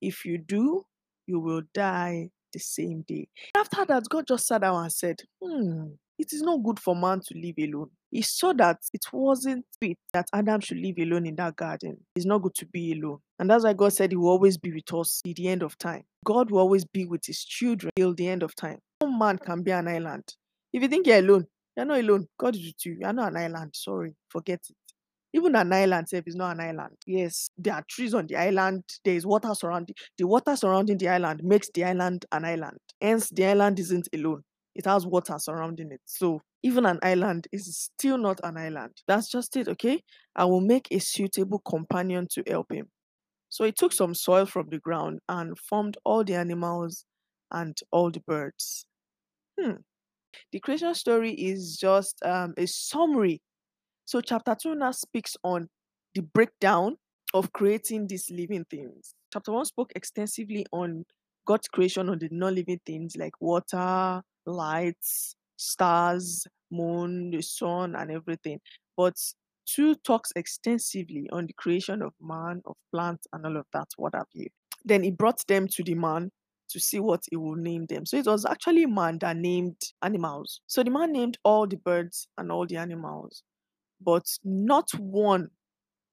If 0.00 0.24
you 0.24 0.38
do, 0.38 0.84
you 1.26 1.38
will 1.38 1.62
die 1.74 2.30
the 2.52 2.58
same 2.58 3.02
day. 3.06 3.28
After 3.56 3.84
that, 3.84 4.04
God 4.08 4.26
just 4.26 4.46
sat 4.46 4.62
down 4.62 4.82
and 4.82 4.92
said, 4.92 5.20
Hmm, 5.42 5.88
it 6.18 6.32
is 6.32 6.42
not 6.42 6.62
good 6.62 6.80
for 6.80 6.96
man 6.96 7.20
to 7.20 7.34
live 7.38 7.54
alone. 7.58 7.90
He 8.12 8.20
saw 8.20 8.52
that 8.52 8.78
it 8.92 9.04
wasn't 9.10 9.64
fit 9.80 9.96
that 10.12 10.28
Adam 10.34 10.60
should 10.60 10.76
live 10.76 10.98
alone 10.98 11.26
in 11.26 11.34
that 11.36 11.56
garden. 11.56 11.96
It's 12.14 12.26
not 12.26 12.42
good 12.42 12.54
to 12.56 12.66
be 12.66 12.92
alone. 12.92 13.18
And 13.38 13.50
that's 13.50 13.64
why 13.64 13.72
God 13.72 13.94
said 13.94 14.12
he 14.12 14.16
will 14.16 14.28
always 14.28 14.58
be 14.58 14.70
with 14.70 14.92
us 14.92 15.22
till 15.24 15.32
the 15.34 15.48
end 15.48 15.62
of 15.62 15.78
time. 15.78 16.02
God 16.24 16.50
will 16.50 16.58
always 16.60 16.84
be 16.84 17.06
with 17.06 17.24
his 17.24 17.42
children 17.42 17.90
till 17.96 18.14
the 18.14 18.28
end 18.28 18.42
of 18.42 18.54
time. 18.54 18.78
No 19.02 19.10
man 19.10 19.38
can 19.38 19.62
be 19.62 19.70
an 19.70 19.88
island. 19.88 20.24
If 20.74 20.82
you 20.82 20.88
think 20.88 21.06
you're 21.06 21.18
alone, 21.18 21.46
you're 21.74 21.86
not 21.86 22.00
alone. 22.00 22.26
God 22.38 22.54
is 22.54 22.66
with 22.66 22.86
you. 22.86 22.98
You're 23.00 23.14
not 23.14 23.32
an 23.32 23.38
island. 23.38 23.70
Sorry. 23.74 24.14
Forget 24.28 24.60
it. 24.68 24.76
Even 25.34 25.56
an 25.56 25.72
island 25.72 26.04
itself 26.04 26.24
is 26.26 26.36
not 26.36 26.56
an 26.56 26.60
island. 26.60 26.94
Yes, 27.06 27.48
there 27.56 27.72
are 27.72 27.84
trees 27.88 28.12
on 28.12 28.26
the 28.26 28.36
island. 28.36 28.84
There 29.02 29.14
is 29.14 29.24
water 29.24 29.54
surrounding. 29.54 29.94
The 30.18 30.26
water 30.26 30.54
surrounding 30.54 30.98
the 30.98 31.08
island 31.08 31.40
makes 31.42 31.70
the 31.72 31.84
island 31.84 32.26
an 32.30 32.44
island. 32.44 32.76
Hence, 33.00 33.30
the 33.30 33.46
island 33.46 33.78
isn't 33.78 34.08
alone. 34.14 34.42
It 34.74 34.86
has 34.86 35.06
water 35.06 35.38
surrounding 35.38 35.92
it. 35.92 36.00
So 36.06 36.40
even 36.62 36.86
an 36.86 36.98
island 37.02 37.48
is 37.52 37.76
still 37.76 38.18
not 38.18 38.40
an 38.42 38.56
island. 38.56 38.92
That's 39.06 39.28
just 39.30 39.56
it, 39.56 39.68
okay? 39.68 40.02
I 40.36 40.44
will 40.44 40.60
make 40.60 40.88
a 40.90 40.98
suitable 40.98 41.60
companion 41.60 42.26
to 42.32 42.42
help 42.46 42.72
him. 42.72 42.88
So 43.48 43.64
he 43.64 43.72
took 43.72 43.92
some 43.92 44.14
soil 44.14 44.46
from 44.46 44.68
the 44.70 44.78
ground 44.78 45.20
and 45.28 45.58
formed 45.58 45.98
all 46.04 46.24
the 46.24 46.34
animals 46.34 47.04
and 47.50 47.76
all 47.90 48.10
the 48.10 48.20
birds. 48.20 48.86
Hmm. 49.60 49.76
The 50.52 50.60
creation 50.60 50.94
story 50.94 51.32
is 51.32 51.76
just 51.76 52.22
um, 52.24 52.54
a 52.56 52.66
summary 52.66 53.42
so 54.04 54.20
chapter 54.20 54.54
2 54.54 54.74
now 54.74 54.90
speaks 54.90 55.36
on 55.44 55.68
the 56.14 56.22
breakdown 56.22 56.96
of 57.34 57.52
creating 57.52 58.06
these 58.08 58.30
living 58.30 58.64
things. 58.70 59.14
Chapter 59.32 59.52
1 59.52 59.64
spoke 59.66 59.92
extensively 59.96 60.66
on 60.72 61.04
God's 61.46 61.68
creation 61.68 62.08
on 62.08 62.18
the 62.18 62.28
non-living 62.30 62.80
things 62.84 63.16
like 63.16 63.40
water, 63.40 64.22
lights, 64.46 65.36
stars, 65.56 66.46
moon, 66.70 67.30
the 67.30 67.42
sun, 67.42 67.94
and 67.96 68.10
everything. 68.10 68.60
But 68.96 69.14
2 69.66 69.96
talks 69.96 70.32
extensively 70.36 71.28
on 71.32 71.46
the 71.46 71.52
creation 71.54 72.02
of 72.02 72.12
man, 72.20 72.62
of 72.66 72.76
plants, 72.92 73.26
and 73.32 73.46
all 73.46 73.56
of 73.56 73.66
that, 73.72 73.88
what 73.96 74.14
have 74.14 74.26
you. 74.34 74.48
Then 74.84 75.02
he 75.02 75.10
brought 75.10 75.46
them 75.46 75.68
to 75.68 75.82
the 75.82 75.94
man 75.94 76.30
to 76.70 76.80
see 76.80 77.00
what 77.00 77.22
he 77.30 77.36
will 77.36 77.54
name 77.54 77.86
them. 77.86 78.06
So 78.06 78.16
it 78.16 78.26
was 78.26 78.44
actually 78.44 78.86
man 78.86 79.18
that 79.20 79.36
named 79.36 79.76
animals. 80.02 80.60
So 80.66 80.82
the 80.82 80.90
man 80.90 81.12
named 81.12 81.38
all 81.44 81.66
the 81.66 81.76
birds 81.76 82.26
and 82.38 82.50
all 82.50 82.66
the 82.66 82.76
animals 82.76 83.42
but 84.04 84.24
not 84.44 84.90
one 84.94 85.48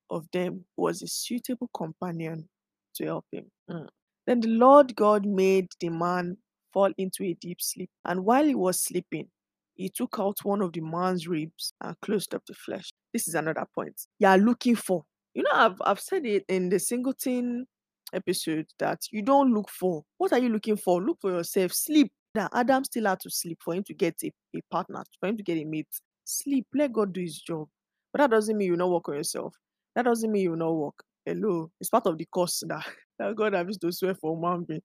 of 0.09 0.25
them 0.31 0.65
was 0.77 1.01
a 1.01 1.07
suitable 1.07 1.69
companion 1.75 2.47
to 2.95 3.05
help 3.05 3.25
him. 3.31 3.45
Mm. 3.69 3.87
Then 4.27 4.39
the 4.41 4.49
Lord 4.49 4.95
God 4.95 5.25
made 5.25 5.67
the 5.79 5.89
man 5.89 6.37
fall 6.73 6.91
into 6.97 7.23
a 7.23 7.33
deep 7.35 7.61
sleep, 7.61 7.89
and 8.05 8.25
while 8.25 8.45
he 8.45 8.55
was 8.55 8.81
sleeping, 8.81 9.27
he 9.75 9.89
took 9.89 10.17
out 10.19 10.37
one 10.43 10.61
of 10.61 10.73
the 10.73 10.81
man's 10.81 11.27
ribs 11.27 11.73
and 11.81 11.95
closed 12.01 12.35
up 12.35 12.43
the 12.47 12.53
flesh. 12.53 12.89
This 13.13 13.27
is 13.27 13.35
another 13.35 13.65
point. 13.73 13.95
You 14.19 14.27
are 14.27 14.37
looking 14.37 14.75
for. 14.75 15.03
You 15.33 15.43
know, 15.43 15.51
I've 15.53 15.81
I've 15.85 15.99
said 15.99 16.25
it 16.25 16.43
in 16.49 16.69
the 16.69 16.79
singleton 16.79 17.65
episode 18.13 18.65
that 18.79 18.99
you 19.11 19.21
don't 19.21 19.53
look 19.53 19.69
for. 19.69 20.03
What 20.17 20.33
are 20.33 20.39
you 20.39 20.49
looking 20.49 20.77
for? 20.77 21.01
Look 21.01 21.19
for 21.21 21.31
yourself. 21.31 21.73
Sleep. 21.73 22.11
Now 22.35 22.49
Adam 22.53 22.83
still 22.83 23.05
had 23.05 23.19
to 23.21 23.29
sleep 23.29 23.59
for 23.63 23.73
him 23.73 23.83
to 23.85 23.93
get 23.93 24.15
a, 24.23 24.31
a 24.55 24.59
partner, 24.69 25.03
for 25.19 25.29
him 25.29 25.37
to 25.37 25.43
get 25.43 25.57
a 25.57 25.63
mate. 25.63 25.87
Sleep. 26.25 26.67
Let 26.73 26.93
God 26.93 27.13
do 27.13 27.21
his 27.21 27.39
job. 27.39 27.67
But 28.11 28.19
that 28.19 28.31
doesn't 28.31 28.57
mean 28.57 28.67
you 28.67 28.75
not 28.75 28.89
work 28.89 29.07
on 29.09 29.15
yourself. 29.15 29.53
That 29.95 30.05
doesn't 30.05 30.31
mean 30.31 30.43
you 30.43 30.55
not 30.55 30.73
work. 30.75 31.03
Hello, 31.25 31.69
it's 31.79 31.89
part 31.89 32.07
of 32.07 32.17
the 32.17 32.25
course 32.25 32.63
that, 32.67 32.85
that 33.19 33.35
God 33.35 33.53
has 33.53 33.77
to 33.77 33.91
swear 33.91 34.15
for 34.15 34.39
man 34.39 34.63
being. 34.63 34.81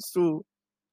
So, 0.00 0.44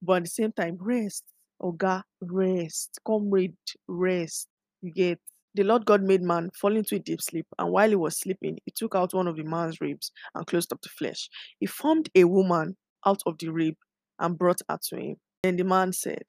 but 0.04 0.18
at 0.18 0.24
the 0.24 0.30
same 0.30 0.52
time, 0.52 0.78
rest. 0.80 1.24
Oga, 1.62 2.04
rest. 2.22 3.00
Comrade, 3.06 3.56
rest. 3.88 4.48
You 4.82 4.92
get 4.92 5.20
the 5.56 5.64
Lord 5.64 5.86
God 5.86 6.02
made 6.02 6.22
man 6.22 6.50
fall 6.60 6.76
into 6.76 6.96
a 6.96 7.00
deep 7.00 7.22
sleep, 7.22 7.46
and 7.60 7.72
while 7.72 7.90
he 7.90 7.96
was 7.96 8.18
sleeping, 8.18 8.58
he 8.66 8.72
took 8.76 8.96
out 8.96 9.14
one 9.14 9.28
of 9.28 9.38
the 9.38 9.44
man's 9.44 9.80
ribs 9.80 10.12
and 10.34 10.48
closed 10.48 10.74
up 10.74 10.82
the 10.82 10.90
flesh. 10.90 11.30
He 11.60 11.68
formed 11.68 12.10
a 12.16 12.24
woman 12.24 12.76
out 13.06 13.22
of 13.28 13.38
the 13.38 13.50
rib 13.50 13.76
and 14.20 14.38
brought 14.38 14.62
her 14.68 14.80
to 14.90 14.96
him. 14.96 15.16
Then 15.44 15.58
the 15.58 15.64
man 15.64 15.94
said, 15.94 16.24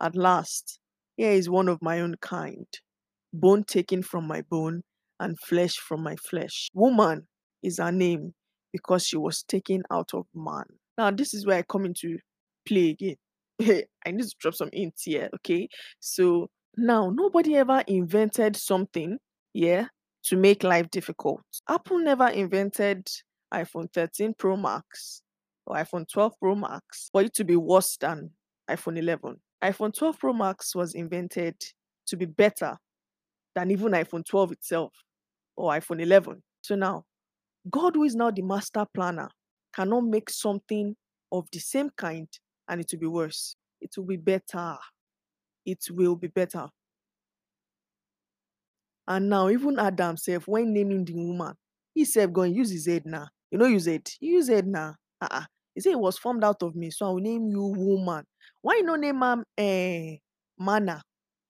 At 0.00 0.16
last, 0.16 0.78
here 1.16 1.32
is 1.32 1.50
one 1.50 1.68
of 1.68 1.82
my 1.82 2.00
own 2.00 2.14
kind, 2.22 2.66
bone 3.32 3.64
taken 3.64 4.02
from 4.02 4.26
my 4.26 4.40
bone 4.40 4.82
and 5.20 5.38
flesh 5.38 5.76
from 5.76 6.02
my 6.02 6.16
flesh. 6.16 6.70
Woman 6.72 7.26
is 7.62 7.78
her 7.78 7.92
name 7.92 8.32
because 8.72 9.06
she 9.06 9.18
was 9.18 9.42
taken 9.42 9.82
out 9.90 10.10
of 10.14 10.24
man. 10.34 10.64
Now, 10.96 11.10
this 11.10 11.34
is 11.34 11.46
where 11.46 11.58
I 11.58 11.62
come 11.62 11.84
into 11.84 12.18
play 12.66 12.90
again. 12.90 13.16
I 14.06 14.10
need 14.10 14.22
to 14.24 14.34
drop 14.40 14.54
some 14.54 14.70
hints 14.72 15.04
here, 15.04 15.28
okay? 15.36 15.68
So 16.00 16.48
now 16.76 17.10
nobody 17.10 17.56
ever 17.56 17.82
invented 17.86 18.56
something, 18.56 19.18
yeah, 19.52 19.86
to 20.24 20.36
make 20.36 20.62
life 20.62 20.90
difficult. 20.90 21.42
Apple 21.68 21.98
never 21.98 22.28
invented 22.28 23.08
iPhone 23.52 23.92
13 23.92 24.34
Pro 24.38 24.56
Max 24.56 25.22
or 25.66 25.76
iPhone 25.76 26.06
12 26.10 26.32
Pro 26.40 26.54
Max 26.54 27.10
for 27.12 27.22
it 27.22 27.34
to 27.34 27.44
be 27.44 27.56
worse 27.56 27.96
than 28.00 28.30
iPhone 28.70 28.98
11. 28.98 29.36
iPhone 29.62 29.96
12 29.96 30.18
Pro 30.18 30.32
Max 30.32 30.74
was 30.74 30.94
invented 30.94 31.56
to 32.06 32.16
be 32.16 32.26
better 32.26 32.76
than 33.54 33.70
even 33.70 33.92
iPhone 33.92 34.24
12 34.24 34.52
itself 34.52 34.92
or 35.56 35.72
iPhone 35.72 36.00
11. 36.00 36.42
So 36.62 36.74
now, 36.74 37.04
God, 37.70 37.94
who 37.94 38.04
is 38.04 38.16
now 38.16 38.30
the 38.30 38.42
master 38.42 38.84
planner, 38.94 39.28
cannot 39.74 40.04
make 40.04 40.30
something 40.30 40.96
of 41.30 41.46
the 41.52 41.58
same 41.58 41.90
kind 41.96 42.28
and 42.72 42.80
it 42.80 42.88
will 42.90 42.98
be 43.00 43.06
worse. 43.06 43.54
It 43.82 43.90
will 43.98 44.06
be 44.06 44.16
better. 44.16 44.78
It 45.66 45.84
will 45.90 46.16
be 46.16 46.28
better. 46.28 46.70
And 49.06 49.28
now, 49.28 49.50
even 49.50 49.78
Adam 49.78 50.16
self, 50.16 50.48
when 50.48 50.72
naming 50.72 51.04
the 51.04 51.12
woman, 51.12 51.54
he 51.94 52.06
said, 52.06 52.32
go 52.32 52.42
and 52.42 52.56
use 52.56 52.70
his 52.70 52.86
head 52.86 53.02
now. 53.04 53.28
You 53.50 53.58
know, 53.58 53.66
use 53.66 53.86
it. 53.86 54.10
Use 54.20 54.48
it 54.48 54.64
now. 54.64 54.94
Uh-uh. 55.20 55.44
He 55.74 55.82
said 55.82 55.92
it 55.92 56.00
was 56.00 56.16
formed 56.16 56.44
out 56.44 56.62
of 56.62 56.74
me, 56.74 56.90
so 56.90 57.06
I 57.06 57.10
will 57.10 57.20
name 57.20 57.48
you 57.48 57.62
woman. 57.62 58.24
Why 58.62 58.76
you 58.76 58.84
no 58.84 58.96
name 58.96 59.22
him 59.22 59.44
eh, 59.58 60.16
manna? 60.58 61.02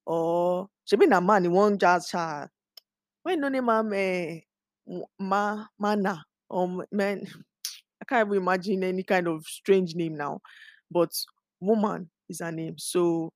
Or 0.04 0.66
she 0.84 0.96
be 0.96 1.06
a 1.06 1.20
man, 1.20 1.44
he 1.44 1.48
won't 1.48 1.80
just 1.80 2.10
child. 2.10 2.48
Why 3.22 3.32
you 3.32 3.38
no 3.38 3.48
name 3.48 3.68
am 3.68 3.92
um 4.88 5.04
Ma 5.20 5.64
Mana 5.78 6.24
or 6.50 6.84
man 6.90 7.24
I 8.02 8.04
can't 8.04 8.26
even 8.26 8.42
imagine 8.42 8.82
any 8.82 9.04
kind 9.04 9.28
of 9.28 9.46
strange 9.46 9.94
name 9.94 10.16
now. 10.16 10.40
But 10.92 11.10
woman 11.60 12.10
is 12.28 12.40
her 12.40 12.52
name. 12.52 12.74
So 12.78 13.30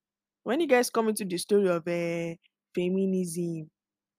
when 0.44 0.60
you 0.60 0.66
guys 0.66 0.90
come 0.90 1.08
into 1.08 1.25
the 1.25 1.38
story 1.38 1.68
of 1.68 1.86
uh, 1.86 2.34
feminism, 2.75 3.68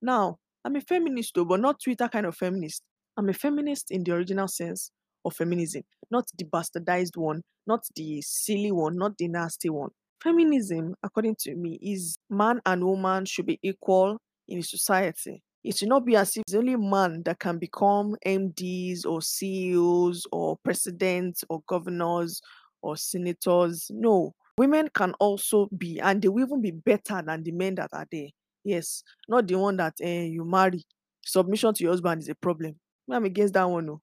now 0.01 0.37
I'm 0.65 0.75
a 0.75 0.81
feminist 0.81 1.33
though, 1.35 1.45
but 1.45 1.59
not 1.59 1.81
Twitter 1.81 2.07
kind 2.07 2.25
of 2.25 2.35
feminist. 2.35 2.81
I'm 3.17 3.29
a 3.29 3.33
feminist 3.33 3.91
in 3.91 4.03
the 4.03 4.13
original 4.13 4.47
sense 4.47 4.91
of 5.25 5.35
feminism, 5.35 5.83
not 6.11 6.25
the 6.37 6.45
bastardized 6.45 7.17
one, 7.17 7.41
not 7.65 7.83
the 7.95 8.21
silly 8.21 8.71
one, 8.71 8.97
not 8.97 9.17
the 9.17 9.27
nasty 9.27 9.69
one. 9.69 9.89
Feminism, 10.23 10.95
according 11.03 11.35
to 11.39 11.55
me, 11.55 11.79
is 11.81 12.17
man 12.29 12.59
and 12.65 12.83
woman 12.83 13.25
should 13.25 13.45
be 13.45 13.59
equal 13.63 14.17
in 14.47 14.61
society 14.61 15.41
it 15.67 15.75
should 15.75 15.89
not 15.89 16.05
be 16.05 16.15
as 16.15 16.37
if 16.37 16.43
it's 16.47 16.53
only 16.53 16.77
man 16.77 17.23
that 17.25 17.39
can 17.39 17.57
become 17.57 18.15
MDs 18.25 19.05
or 19.05 19.21
CEOs 19.21 20.25
or 20.31 20.57
presidents 20.63 21.43
or 21.49 21.61
governors 21.67 22.41
or 22.87 22.95
senators. 22.95 23.91
No, 23.93 24.33
women 24.57 24.89
can 24.93 25.13
also 25.19 25.67
be, 25.77 25.99
and 25.99 26.21
they 26.21 26.29
will 26.29 26.45
even 26.45 26.61
be 26.61 26.71
better 26.71 27.21
than 27.21 27.43
the 27.43 27.51
men 27.51 27.75
that 27.75 27.89
are 27.91 28.07
there. 28.09 28.27
Yes, 28.63 29.03
not 29.27 29.45
the 29.45 29.55
one 29.55 29.75
that 29.77 29.93
uh, 30.01 30.07
you 30.07 30.45
marry. 30.45 30.83
Submission 31.25 31.73
to 31.73 31.83
your 31.83 31.91
husband 31.91 32.21
is 32.21 32.29
a 32.29 32.35
problem. 32.35 32.75
I'm 33.11 33.25
against 33.25 33.53
that 33.53 33.69
one. 33.69 33.85
No. 33.85 34.01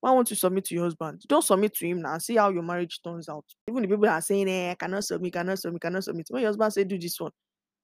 Why 0.00 0.12
want 0.12 0.28
to 0.28 0.36
submit 0.36 0.66
to 0.66 0.74
your 0.74 0.84
husband? 0.84 1.22
Don't 1.26 1.42
submit 1.42 1.74
to 1.76 1.86
him 1.86 2.02
now. 2.02 2.18
See 2.18 2.36
how 2.36 2.50
your 2.50 2.62
marriage 2.62 3.00
turns 3.02 3.30
out. 3.30 3.44
Even 3.68 3.82
the 3.82 3.88
people 3.88 4.06
are 4.06 4.20
saying, 4.20 4.48
eh, 4.48 4.70
I 4.70 4.74
cannot 4.74 5.04
submit, 5.04 5.32
cannot 5.32 5.58
submit, 5.58 5.80
cannot 5.80 6.04
submit. 6.04 6.26
When 6.28 6.42
your 6.42 6.50
husband 6.50 6.72
say 6.74 6.84
do 6.84 6.98
this 6.98 7.18
one, 7.18 7.32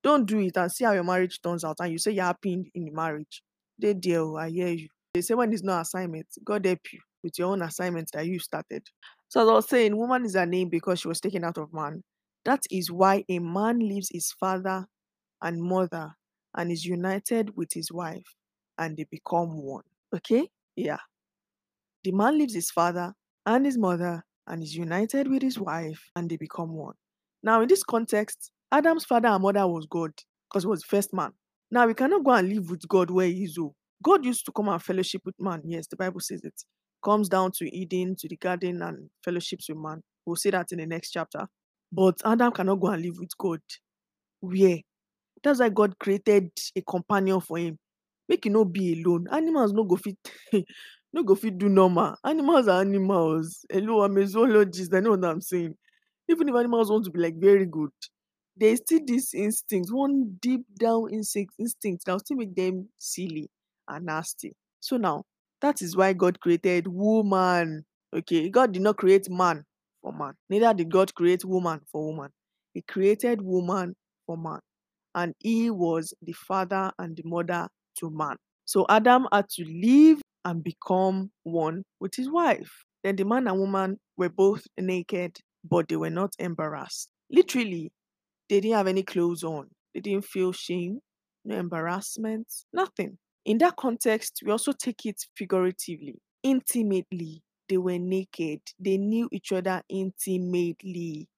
don't 0.02 0.26
do 0.26 0.38
it 0.40 0.56
and 0.56 0.70
see 0.70 0.84
how 0.84 0.92
your 0.92 1.04
marriage 1.04 1.40
turns 1.40 1.64
out. 1.64 1.76
And 1.80 1.90
you 1.90 1.98
say 1.98 2.12
you're 2.12 2.24
happy 2.24 2.52
in, 2.52 2.66
in 2.74 2.84
the 2.84 2.90
marriage. 2.90 3.42
They 3.78 3.94
deal, 3.94 4.36
I 4.36 4.50
hear 4.50 4.68
you. 4.68 4.88
They 5.14 5.22
say 5.22 5.34
when 5.34 5.52
it's 5.52 5.62
no 5.62 5.78
assignment, 5.78 6.26
God 6.44 6.66
help 6.66 6.92
you 6.92 7.00
with 7.22 7.38
your 7.38 7.52
own 7.52 7.62
assignment 7.62 8.10
that 8.12 8.26
you 8.26 8.38
started. 8.38 8.82
So 9.28 9.42
as 9.42 9.48
I 9.48 9.52
was 9.52 9.68
saying, 9.68 9.96
woman 9.96 10.24
is 10.24 10.34
a 10.34 10.46
name 10.46 10.68
because 10.68 11.00
she 11.00 11.08
was 11.08 11.20
taken 11.20 11.44
out 11.44 11.58
of 11.58 11.72
man. 11.72 12.02
That 12.44 12.62
is 12.70 12.90
why 12.90 13.24
a 13.28 13.38
man 13.38 13.78
leaves 13.78 14.08
his 14.12 14.32
father 14.32 14.86
and 15.40 15.62
mother 15.62 16.12
and 16.56 16.70
is 16.70 16.84
united 16.84 17.56
with 17.56 17.72
his 17.72 17.90
wife 17.92 18.26
and 18.78 18.96
they 18.96 19.06
become 19.10 19.56
one. 19.56 19.84
Okay? 20.14 20.48
Yeah. 20.76 20.98
The 22.04 22.12
man 22.12 22.38
leaves 22.38 22.54
his 22.54 22.70
father 22.70 23.14
and 23.46 23.64
his 23.64 23.78
mother 23.78 24.24
and 24.46 24.62
is 24.62 24.74
united 24.74 25.28
with 25.28 25.42
his 25.42 25.58
wife 25.58 26.02
and 26.16 26.28
they 26.28 26.36
become 26.36 26.72
one. 26.74 26.94
Now, 27.42 27.62
in 27.62 27.68
this 27.68 27.82
context, 27.82 28.50
Adam's 28.70 29.04
father 29.04 29.28
and 29.28 29.42
mother 29.42 29.66
was 29.66 29.86
God 29.86 30.12
because 30.48 30.64
he 30.64 30.68
was 30.68 30.80
the 30.80 30.88
first 30.88 31.12
man. 31.14 31.32
Now 31.70 31.86
we 31.86 31.94
cannot 31.94 32.24
go 32.24 32.32
and 32.32 32.48
live 32.48 32.70
with 32.70 32.86
God 32.88 33.10
where 33.10 33.26
he 33.26 33.44
is. 33.44 33.56
Oh. 33.58 33.74
God 34.02 34.24
used 34.24 34.44
to 34.46 34.52
come 34.52 34.68
and 34.68 34.82
fellowship 34.82 35.22
with 35.24 35.34
man. 35.38 35.62
Yes, 35.64 35.86
the 35.86 35.96
Bible 35.96 36.20
says 36.20 36.42
it. 36.44 36.64
Comes 37.02 37.28
down 37.28 37.52
to 37.52 37.76
Eden, 37.76 38.16
to 38.16 38.28
the 38.28 38.36
garden, 38.36 38.82
and 38.82 39.10
fellowships 39.24 39.68
with 39.68 39.78
man. 39.78 40.02
We'll 40.24 40.36
see 40.36 40.50
that 40.50 40.72
in 40.72 40.78
the 40.78 40.86
next 40.86 41.10
chapter. 41.10 41.48
But 41.90 42.20
Adam 42.24 42.52
cannot 42.52 42.80
go 42.80 42.88
and 42.88 43.02
live 43.02 43.18
with 43.18 43.36
God. 43.36 43.60
Where? 44.40 44.78
That's 45.42 45.60
why 45.60 45.68
God 45.68 45.98
created 45.98 46.50
a 46.76 46.82
companion 46.82 47.40
for 47.40 47.58
him. 47.58 47.78
Make 48.28 48.44
you 48.44 48.52
not 48.52 48.72
be 48.72 49.02
alone. 49.02 49.26
Animals 49.32 49.72
no 49.72 49.84
go 49.84 49.96
fit 49.96 50.16
no 51.12 51.22
go 51.22 51.34
fit 51.34 51.58
do 51.58 51.68
normal. 51.68 52.16
Animals 52.24 52.68
are 52.68 52.80
animals. 52.80 53.64
Hello, 53.70 54.02
I'm 54.02 54.16
a 54.16 54.26
zoologist. 54.26 54.94
I 54.94 55.00
know 55.00 55.10
what 55.10 55.24
I'm 55.24 55.40
saying. 55.40 55.74
Even 56.28 56.48
if 56.48 56.54
animals 56.54 56.90
want 56.90 57.04
to 57.06 57.10
be 57.10 57.18
like 57.18 57.34
very 57.36 57.66
good, 57.66 57.90
there's 58.56 58.78
still 58.78 59.00
this 59.04 59.34
instinct, 59.34 59.90
one 59.90 60.36
deep 60.40 60.62
down 60.78 61.12
instinct, 61.12 61.54
instinct 61.58 62.04
that 62.06 62.12
will 62.12 62.20
still 62.20 62.36
make 62.36 62.54
them 62.54 62.88
silly 62.98 63.50
and 63.88 64.06
nasty. 64.06 64.54
So 64.80 64.96
now, 64.96 65.24
that 65.62 65.80
is 65.80 65.96
why 65.96 66.12
God 66.12 66.40
created 66.40 66.86
woman. 66.88 67.84
Okay, 68.14 68.50
God 68.50 68.72
did 68.72 68.82
not 68.82 68.98
create 68.98 69.30
man 69.30 69.64
for 70.02 70.12
man. 70.12 70.34
Neither 70.50 70.74
did 70.74 70.90
God 70.90 71.14
create 71.14 71.44
woman 71.44 71.80
for 71.90 72.06
woman. 72.08 72.30
He 72.74 72.82
created 72.82 73.40
woman 73.40 73.94
for 74.26 74.36
man. 74.36 74.60
And 75.14 75.34
he 75.38 75.70
was 75.70 76.12
the 76.22 76.32
father 76.32 76.90
and 76.98 77.16
the 77.16 77.22
mother 77.24 77.68
to 77.98 78.10
man. 78.10 78.36
So 78.64 78.86
Adam 78.88 79.26
had 79.32 79.48
to 79.50 79.64
leave 79.64 80.20
and 80.44 80.62
become 80.62 81.30
one 81.44 81.84
with 82.00 82.14
his 82.14 82.30
wife. 82.30 82.70
Then 83.04 83.16
the 83.16 83.24
man 83.24 83.46
and 83.46 83.58
woman 83.58 83.98
were 84.16 84.28
both 84.28 84.66
naked, 84.78 85.38
but 85.64 85.88
they 85.88 85.96
were 85.96 86.10
not 86.10 86.32
embarrassed. 86.38 87.08
Literally, 87.30 87.92
they 88.48 88.60
didn't 88.60 88.76
have 88.76 88.86
any 88.88 89.02
clothes 89.02 89.44
on. 89.44 89.68
They 89.94 90.00
didn't 90.00 90.24
feel 90.24 90.52
shame, 90.52 91.00
no 91.44 91.56
embarrassment, 91.56 92.46
nothing. 92.72 93.18
In 93.44 93.58
that 93.58 93.76
context, 93.76 94.42
we 94.44 94.52
also 94.52 94.72
take 94.72 95.04
it 95.06 95.20
figuratively, 95.36 96.20
intimately. 96.42 97.42
They 97.68 97.78
were 97.78 97.98
naked. 97.98 98.60
They 98.78 98.98
knew 98.98 99.28
each 99.32 99.52
other 99.52 99.82
intimately. 99.88 101.28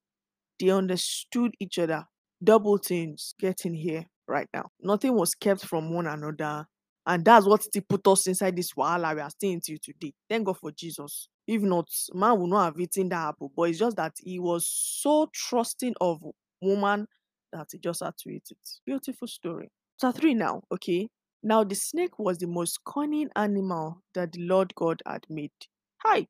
They 0.58 0.70
understood 0.70 1.54
each 1.60 1.78
other. 1.78 2.04
Double 2.42 2.76
things 2.76 3.34
getting 3.38 3.74
here 3.74 4.06
right 4.28 4.48
now. 4.52 4.70
Nothing 4.80 5.14
was 5.14 5.34
kept 5.34 5.64
from 5.64 5.92
one 5.92 6.06
another. 6.06 6.66
And 7.06 7.24
that's 7.24 7.46
what 7.46 7.62
still 7.62 7.82
put 7.88 8.06
us 8.06 8.26
inside 8.26 8.56
this 8.56 8.72
wahala 8.72 9.14
we 9.14 9.20
are 9.20 9.30
staying 9.30 9.60
till 9.60 9.76
today. 9.82 10.12
Thank 10.28 10.46
God 10.46 10.58
for 10.58 10.72
Jesus. 10.72 11.28
If 11.46 11.62
not, 11.62 11.86
man 12.14 12.38
would 12.40 12.50
not 12.50 12.64
have 12.64 12.80
eaten 12.80 13.08
that 13.10 13.28
apple. 13.28 13.52
But 13.54 13.64
it's 13.64 13.78
just 13.78 13.96
that 13.96 14.14
he 14.22 14.38
was 14.38 14.66
so 14.66 15.30
trusting 15.32 15.94
of 16.00 16.22
woman 16.60 17.06
that 17.52 17.68
he 17.72 17.78
just 17.78 18.02
had 18.02 18.16
to 18.18 18.30
eat 18.30 18.48
it. 18.50 18.58
Beautiful 18.86 19.28
story. 19.28 19.70
Chapter 20.00 20.20
3 20.20 20.34
now, 20.34 20.62
okay? 20.72 21.08
Now 21.46 21.62
the 21.62 21.74
snake 21.74 22.18
was 22.18 22.38
the 22.38 22.46
most 22.46 22.78
cunning 22.86 23.28
animal 23.36 24.00
that 24.14 24.32
the 24.32 24.40
Lord 24.46 24.74
God 24.74 25.02
had 25.06 25.26
made. 25.28 25.52
Hi! 25.98 26.26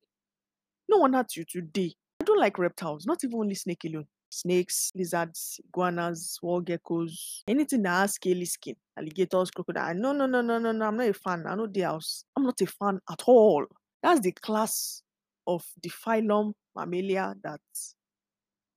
No 0.89 0.99
one 0.99 1.13
had 1.13 1.27
you 1.37 1.45
today. 1.45 1.95
I 2.21 2.25
don't 2.25 2.41
like 2.41 2.59
reptiles, 2.59 3.07
not 3.07 3.23
even 3.23 3.39
only 3.39 3.55
snake 3.55 3.85
alone. 3.85 4.09
Snakes, 4.31 4.91
lizards, 4.97 5.61
iguanas, 5.69 6.41
wall 6.43 6.61
geckos, 6.61 7.13
anything 7.47 7.83
that 7.83 7.91
has 7.91 8.15
scaly 8.15 8.45
skin, 8.45 8.75
alligators, 8.99 9.53
crocodiles. 9.53 9.97
No, 9.97 10.13
no, 10.13 10.27
no, 10.27 10.41
no, 10.41 10.59
no, 10.59 10.73
no. 10.73 10.85
I'm 10.85 10.97
not 10.97 11.09
a 11.09 11.15
fan. 11.15 11.45
I 11.47 11.55
know 11.55 11.69
the 11.69 11.83
house. 11.83 12.25
I'm 12.37 12.43
not 12.43 12.61
a 12.61 12.67
fan 12.67 12.99
at 13.09 13.23
all. 13.29 13.67
That's 14.03 14.19
the 14.19 14.33
class 14.33 15.05
of 15.47 15.65
the 15.81 15.91
phylum 15.91 16.55
Mammalia 16.77 17.35
that 17.45 17.61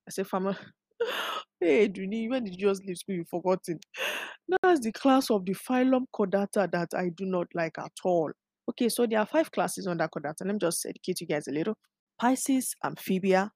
I 0.08 0.12
say. 0.12 0.24
hey, 1.60 1.90
Duni, 1.90 2.30
when 2.30 2.44
did 2.44 2.60
you 2.60 2.68
just 2.68 2.86
leave 2.86 2.98
school? 2.98 3.16
You've 3.16 3.30
forgotten. 3.30 3.80
That's 4.64 4.80
the 4.82 4.92
class 4.92 5.30
of 5.30 5.46
the 5.46 5.54
phylum 5.54 6.06
Chordata 6.16 6.72
that 6.72 6.90
I 6.96 7.10
do 7.16 7.26
not 7.26 7.48
like 7.54 7.78
at 7.78 7.92
all. 8.04 8.32
Okay, 8.70 8.90
so 8.90 9.06
there 9.06 9.20
are 9.20 9.26
five 9.26 9.52
classes 9.52 9.88
under 9.88 10.08
Chordata. 10.08 10.46
Let 10.46 10.54
me 10.54 10.60
just 10.60 10.86
educate 10.86 11.22
you 11.22 11.28
guys 11.28 11.48
a 11.48 11.52
little. 11.52 11.76
Pisces, 12.20 12.76
Amphibia, 12.84 13.52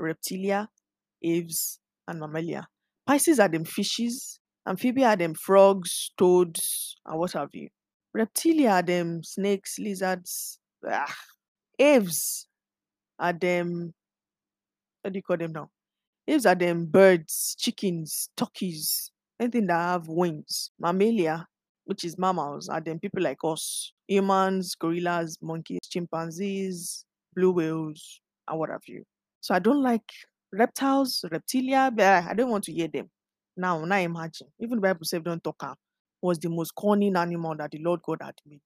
Reptilia, 0.00 0.68
Aves, 1.24 1.80
and 2.08 2.20
Mammalia. 2.20 2.66
Pisces 3.06 3.40
are 3.40 3.48
them 3.48 3.64
fishes. 3.64 4.38
Amphibia 4.66 5.08
are 5.08 5.16
them 5.16 5.34
frogs, 5.34 6.12
toads, 6.16 6.96
and 7.06 7.18
what 7.18 7.32
have 7.32 7.48
you. 7.52 7.68
Reptilia 8.16 8.72
are 8.72 8.82
them 8.82 9.22
snakes, 9.24 9.78
lizards. 9.78 10.58
Ah. 10.86 11.14
Aves 11.78 12.46
are 13.18 13.32
them. 13.32 13.92
What 15.02 15.12
do 15.12 15.18
you 15.18 15.22
call 15.22 15.38
them 15.38 15.52
now? 15.52 15.70
Aves 16.28 16.46
are 16.46 16.54
them 16.54 16.86
birds, 16.86 17.56
chickens, 17.58 18.28
turkeys, 18.36 19.10
anything 19.40 19.66
that 19.66 19.74
have 19.74 20.08
wings. 20.08 20.70
Mammalia, 20.78 21.46
which 21.84 22.04
is 22.04 22.16
mammals, 22.18 22.68
are 22.68 22.80
them 22.80 23.00
people 23.00 23.22
like 23.22 23.38
us. 23.44 23.92
Humans, 24.06 24.76
gorillas, 24.76 25.38
monkeys, 25.42 25.80
chimpanzees, 25.90 27.04
blue 27.34 27.50
whales, 27.50 28.20
and 28.48 28.58
what 28.58 28.70
have 28.70 28.82
you. 28.86 29.02
So 29.40 29.54
I 29.54 29.58
don't 29.58 29.82
like 29.82 30.08
reptiles, 30.52 31.24
reptilia, 31.32 31.94
but 31.94 32.24
I 32.24 32.34
don't 32.34 32.50
want 32.50 32.64
to 32.64 32.72
hear 32.72 32.88
them. 32.88 33.10
Now, 33.56 33.84
now 33.84 33.96
imagine, 33.96 34.48
even 34.60 34.76
the 34.76 34.82
Bible 34.82 35.04
said 35.04 35.24
don't 35.24 35.42
talk 35.42 35.76
was 36.22 36.38
the 36.38 36.48
most 36.48 36.72
cunning 36.80 37.16
animal 37.16 37.56
that 37.58 37.72
the 37.72 37.78
Lord 37.78 38.00
God 38.02 38.18
had 38.22 38.34
made. 38.46 38.60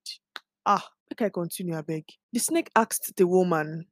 Ah, 0.67 0.87
make 1.11 1.23
I 1.23 1.31
continue, 1.31 1.77
I 1.77 1.81
beg. 1.81 2.05
The 2.33 2.41
snake 2.41 2.71
asked 2.77 3.15
the 3.17 3.27
woman, 3.27 3.87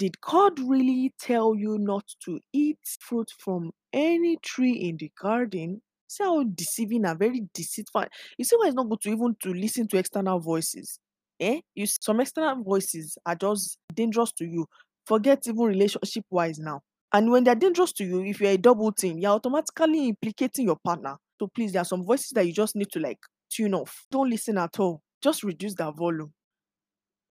Did 0.00 0.18
God 0.22 0.58
really 0.60 1.12
tell 1.20 1.54
you 1.54 1.76
not 1.76 2.04
to 2.24 2.40
eat 2.54 2.78
fruit 3.00 3.30
from 3.38 3.70
any 3.92 4.38
tree 4.38 4.72
in 4.72 4.96
the 4.96 5.12
garden? 5.20 5.82
See 6.08 6.24
how 6.24 6.42
deceiving 6.42 7.04
and 7.04 7.18
very 7.18 7.42
deceitful. 7.52 8.06
You 8.38 8.46
see 8.46 8.56
why 8.56 8.68
it's 8.68 8.74
not 8.74 8.88
good 8.88 9.02
to 9.02 9.10
even 9.10 9.36
to 9.42 9.52
listen 9.52 9.88
to 9.88 9.98
external 9.98 10.40
voices. 10.40 10.98
Eh? 11.38 11.60
You 11.74 11.84
see, 11.84 11.98
some 12.00 12.18
external 12.18 12.64
voices 12.64 13.18
are 13.26 13.34
just 13.34 13.76
dangerous 13.92 14.32
to 14.38 14.46
you. 14.46 14.66
Forget 15.04 15.46
even 15.46 15.64
relationship 15.64 16.24
wise 16.30 16.58
now. 16.58 16.80
And 17.12 17.30
when 17.30 17.44
they're 17.44 17.54
dangerous 17.54 17.92
to 17.92 18.04
you, 18.04 18.24
if 18.24 18.40
you're 18.40 18.52
a 18.52 18.56
double 18.56 18.92
team, 18.92 19.18
you're 19.18 19.32
automatically 19.32 20.08
implicating 20.08 20.64
your 20.64 20.78
partner. 20.82 21.18
So 21.38 21.48
please, 21.54 21.72
there 21.72 21.82
are 21.82 21.84
some 21.84 22.06
voices 22.06 22.30
that 22.36 22.46
you 22.46 22.54
just 22.54 22.74
need 22.74 22.90
to 22.92 23.00
like 23.00 23.18
tune 23.50 23.74
off. 23.74 24.06
Don't 24.10 24.30
listen 24.30 24.56
at 24.56 24.80
all. 24.80 25.02
Just 25.22 25.42
reduce 25.42 25.74
that 25.74 25.94
volume. 25.94 26.32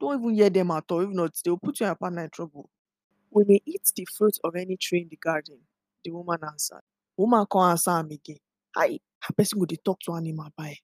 Don't 0.04 0.20
even 0.20 0.36
hear 0.36 0.50
them 0.50 0.70
at 0.72 0.84
all. 0.90 1.00
If 1.00 1.12
not, 1.12 1.32
they'll 1.46 1.58
put 1.58 1.80
you 1.80 1.86
and 1.86 1.92
your 1.92 1.96
partner 1.96 2.26
in 2.26 2.30
trouble. 2.30 2.70
We 3.32 3.46
may 3.48 3.62
eat 3.66 3.90
the 3.96 4.06
fruit 4.18 4.38
of 4.44 4.54
any 4.54 4.76
tree 4.76 5.04
in 5.04 5.08
the 5.08 5.16
garden, 5.16 5.60
the 6.04 6.12
woman 6.12 6.40
answered. 6.46 6.82
Woman 7.16 7.46
can't 7.50 7.72
answer 7.72 7.92
am 7.92 8.12
again. 8.12 8.36
Hi, 8.76 9.00
how 9.22 9.30
person 9.38 9.64
dey 9.66 9.78
talk 9.78 10.02
to 10.02 10.14
animal 10.16 10.50
by? 10.58 10.76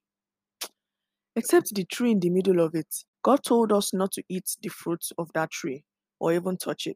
Except 1.35 1.75
the 1.75 1.83
tree 1.83 2.11
in 2.11 2.21
the 2.21 2.29
middle 2.29 2.61
of 2.61 2.75
it. 2.75 2.87
God 3.21 3.43
told 3.43 3.73
us 3.73 3.93
not 3.93 4.13
to 4.13 4.23
eat 4.29 4.55
the 4.61 4.69
fruit 4.69 5.03
of 5.17 5.29
that 5.33 5.51
tree 5.51 5.83
or 6.21 6.31
even 6.31 6.55
touch 6.55 6.87
it. 6.87 6.95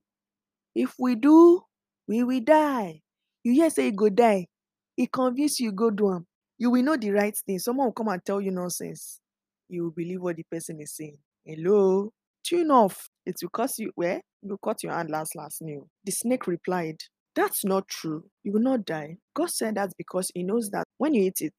If 0.73 0.93
we 0.97 1.15
do, 1.15 1.63
we 2.07 2.23
will 2.23 2.39
die. 2.39 3.01
You 3.43 3.51
hear 3.51 3.69
say 3.69 3.91
go 3.91 4.07
die. 4.07 4.47
He 4.95 5.07
convince 5.07 5.59
you 5.59 5.73
go 5.73 5.89
do 5.89 6.09
am. 6.09 6.25
You 6.57 6.69
will 6.69 6.83
know 6.83 6.95
the 6.95 7.11
right 7.11 7.35
thing. 7.45 7.59
Someone 7.59 7.87
will 7.87 7.91
come 7.91 8.07
and 8.07 8.23
tell 8.23 8.39
you 8.39 8.51
nonsense. 8.51 9.19
You 9.67 9.83
will 9.83 9.91
believe 9.91 10.21
what 10.21 10.37
the 10.37 10.43
person 10.43 10.79
is 10.79 10.95
saying. 10.95 11.17
Hello? 11.45 12.11
Tune 12.45 12.71
off. 12.71 13.09
It 13.25 13.35
will 13.41 13.49
cost 13.49 13.79
you 13.79 13.91
where? 13.95 14.21
You 14.41 14.57
cut 14.63 14.81
your 14.83 14.93
hand 14.93 15.09
last 15.09 15.35
last 15.35 15.61
new. 15.61 15.87
The 16.05 16.11
snake 16.11 16.47
replied, 16.47 16.97
That's 17.35 17.65
not 17.65 17.87
true. 17.87 18.23
You 18.43 18.53
will 18.53 18.61
not 18.61 18.85
die. 18.85 19.17
God 19.33 19.49
said 19.49 19.75
that 19.75 19.91
because 19.97 20.31
he 20.33 20.43
knows 20.43 20.69
that 20.69 20.85
when 20.97 21.13
you 21.13 21.23
eat 21.23 21.41
it, 21.41 21.53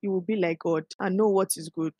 you 0.00 0.10
will 0.10 0.22
be 0.22 0.36
like 0.36 0.60
God 0.60 0.84
and 1.00 1.16
know 1.16 1.28
what 1.28 1.48
is 1.56 1.68
good 1.68 1.94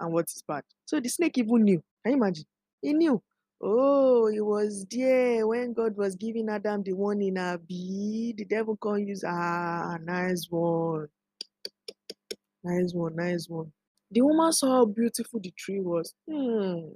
and 0.00 0.12
what 0.12 0.26
is 0.26 0.42
bad. 0.46 0.64
So 0.84 1.00
the 1.00 1.08
snake 1.08 1.38
even 1.38 1.64
knew. 1.64 1.82
Can 2.04 2.12
you 2.12 2.18
imagine? 2.18 2.44
He 2.82 2.92
knew. 2.92 3.22
Oh, 3.62 4.26
he 4.26 4.40
was 4.40 4.84
there 4.90 5.46
when 5.46 5.72
God 5.72 5.96
was 5.96 6.16
giving 6.16 6.48
Adam 6.50 6.82
the 6.82 6.92
warning. 6.92 7.38
Abi, 7.38 8.34
the 8.36 8.44
devil 8.44 8.76
can't 8.82 9.06
use. 9.06 9.24
Ah, 9.26 9.96
nice 10.02 10.46
one. 10.50 11.06
Nice 12.64 12.92
one, 12.92 13.16
nice 13.16 13.48
one. 13.48 13.72
The 14.12 14.20
woman 14.20 14.52
saw 14.52 14.68
how 14.68 14.84
beautiful 14.84 15.40
the 15.40 15.52
tree 15.56 15.80
was. 15.80 16.14
Hmm. 16.30 16.94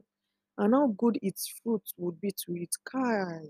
And 0.58 0.74
how 0.74 0.94
good 0.98 1.18
its 1.22 1.52
fruit 1.62 1.82
would 1.96 2.20
be 2.20 2.30
to 2.30 2.54
eat. 2.54 2.70
Kai. 2.90 3.40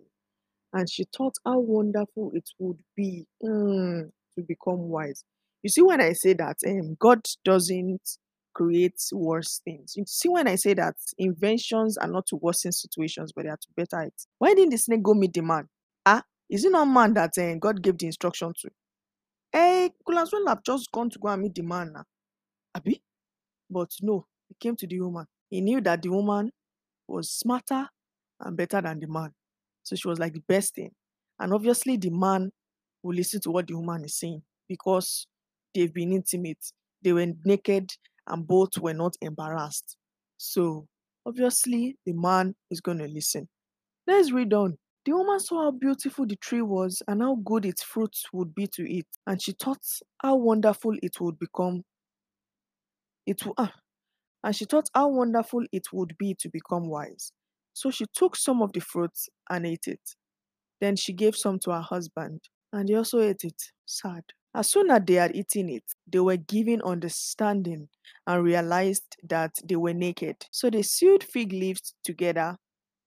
And 0.72 0.90
she 0.90 1.04
thought 1.16 1.34
how 1.44 1.58
wonderful 1.58 2.32
it 2.34 2.48
would 2.58 2.78
be 2.96 3.26
hmm, 3.40 4.02
to 4.36 4.42
become 4.46 4.88
wise. 4.88 5.24
You 5.62 5.70
see, 5.70 5.82
when 5.82 6.00
I 6.00 6.12
say 6.12 6.32
that, 6.34 6.58
um, 6.66 6.96
God 7.00 7.26
doesn't 7.44 8.18
create 8.54 9.00
worse 9.12 9.60
things. 9.64 9.94
You 9.96 10.04
see, 10.06 10.28
when 10.28 10.48
I 10.48 10.54
say 10.54 10.74
that 10.74 10.94
inventions 11.18 11.96
are 11.98 12.08
not 12.08 12.26
to 12.28 12.36
worsen 12.36 12.72
situations, 12.72 13.32
but 13.34 13.44
they 13.44 13.50
are 13.50 13.56
to 13.56 13.68
better 13.76 14.02
it. 14.02 14.14
Why 14.38 14.54
didn't 14.54 14.70
the 14.70 14.78
snake 14.78 15.02
go 15.02 15.14
meet 15.14 15.32
the 15.32 15.42
man? 15.42 15.68
Ah, 16.04 16.22
is 16.48 16.64
it 16.64 16.72
not 16.72 16.86
man 16.86 17.14
that 17.14 17.36
um, 17.38 17.58
God 17.58 17.82
gave 17.82 17.98
the 17.98 18.06
instruction 18.06 18.52
to? 18.60 18.70
Eh, 19.52 19.88
could 20.04 20.18
as 20.18 20.30
well 20.32 20.46
have 20.48 20.62
just 20.62 20.90
gone 20.92 21.10
to 21.10 21.18
go 21.18 21.28
and 21.28 21.42
meet 21.42 21.54
the 21.54 21.62
man 21.62 21.92
now. 21.92 22.04
Abi? 22.74 23.02
But 23.70 23.90
no, 24.02 24.26
he 24.48 24.56
came 24.60 24.76
to 24.76 24.86
the 24.86 25.00
woman. 25.00 25.26
He 25.50 25.60
knew 25.60 25.80
that 25.82 26.02
the 26.02 26.10
woman 26.10 26.50
was 27.08 27.30
smarter 27.30 27.88
and 28.40 28.56
better 28.56 28.80
than 28.80 29.00
the 29.00 29.06
man. 29.06 29.32
So 29.82 29.96
she 29.96 30.08
was 30.08 30.18
like 30.18 30.32
the 30.34 30.42
best 30.48 30.74
thing. 30.74 30.90
And 31.38 31.52
obviously, 31.52 31.96
the 31.96 32.10
man 32.10 32.50
will 33.02 33.14
listen 33.14 33.40
to 33.42 33.50
what 33.50 33.66
the 33.66 33.74
woman 33.74 34.04
is 34.04 34.18
saying 34.18 34.42
because 34.68 35.26
they've 35.74 35.92
been 35.92 36.12
intimate. 36.12 36.58
They 37.02 37.12
were 37.12 37.26
naked 37.44 37.90
and 38.26 38.46
both 38.46 38.78
were 38.78 38.94
not 38.94 39.14
embarrassed. 39.20 39.96
So 40.38 40.88
obviously, 41.24 41.96
the 42.04 42.12
man 42.12 42.54
is 42.70 42.80
going 42.80 42.98
to 42.98 43.06
listen. 43.06 43.48
Let's 44.06 44.32
read 44.32 44.52
on. 44.54 44.78
The 45.04 45.12
woman 45.12 45.38
saw 45.38 45.64
how 45.64 45.70
beautiful 45.70 46.26
the 46.26 46.36
tree 46.36 46.62
was 46.62 47.00
and 47.06 47.22
how 47.22 47.36
good 47.36 47.64
its 47.64 47.82
fruits 47.82 48.24
would 48.32 48.54
be 48.54 48.66
to 48.68 48.82
eat, 48.82 49.06
and 49.26 49.40
she 49.40 49.52
thought 49.52 49.78
how 50.20 50.36
wonderful 50.36 50.94
it 51.00 51.20
would 51.20 51.38
become. 51.38 51.84
It 53.26 53.38
w- 53.40 53.54
ah, 53.58 53.74
and 54.44 54.56
she 54.56 54.64
thought 54.66 54.90
how 54.94 55.08
wonderful 55.10 55.64
it 55.72 55.92
would 55.92 56.16
be 56.18 56.34
to 56.40 56.48
become 56.50 56.88
wise. 56.88 57.32
So 57.74 57.90
she 57.90 58.06
took 58.14 58.36
some 58.36 58.62
of 58.62 58.72
the 58.72 58.80
fruits 58.80 59.28
and 59.50 59.66
ate 59.66 59.88
it. 59.88 60.00
Then 60.80 60.96
she 60.96 61.12
gave 61.12 61.36
some 61.36 61.58
to 61.60 61.72
her 61.72 61.80
husband, 61.82 62.42
and 62.72 62.88
he 62.88 62.94
also 62.94 63.20
ate 63.20 63.44
it. 63.44 63.60
Sad. 63.86 64.24
As 64.54 64.70
soon 64.70 64.90
as 64.90 65.02
they 65.06 65.14
had 65.14 65.36
eaten 65.36 65.68
it, 65.68 65.84
they 66.06 66.20
were 66.20 66.36
given 66.38 66.80
understanding 66.82 67.88
and 68.26 68.42
realized 68.44 69.16
that 69.22 69.54
they 69.64 69.76
were 69.76 69.94
naked. 69.94 70.46
So 70.50 70.70
they 70.70 70.82
sewed 70.82 71.22
fig 71.24 71.52
leaves 71.52 71.94
together 72.04 72.58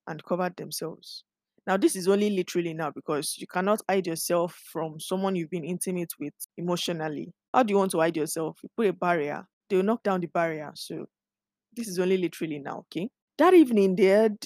and 0.07 0.23
covered 0.23 0.55
themselves. 0.57 1.23
Now, 1.67 1.77
this 1.77 1.95
is 1.95 2.07
only 2.07 2.29
literally 2.31 2.73
now 2.73 2.91
because 2.91 3.37
you 3.37 3.47
cannot 3.47 3.81
hide 3.89 4.07
yourself 4.07 4.55
from 4.71 4.99
someone 4.99 5.35
you've 5.35 5.49
been 5.51 5.63
intimate 5.65 6.11
with 6.19 6.33
emotionally. 6.57 7.31
How 7.53 7.63
do 7.63 7.71
you 7.73 7.77
want 7.77 7.91
to 7.91 7.99
hide 7.99 8.17
yourself? 8.17 8.57
You 8.63 8.69
put 8.75 8.87
a 8.87 8.93
barrier, 8.93 9.45
they'll 9.69 9.83
knock 9.83 10.03
down 10.03 10.21
the 10.21 10.27
barrier. 10.27 10.71
So, 10.75 11.05
this 11.75 11.87
is 11.87 11.99
only 11.99 12.17
literally 12.17 12.59
now, 12.59 12.85
okay? 12.91 13.09
That 13.37 13.53
evening, 13.53 13.95
they 13.95 14.07
heard 14.07 14.37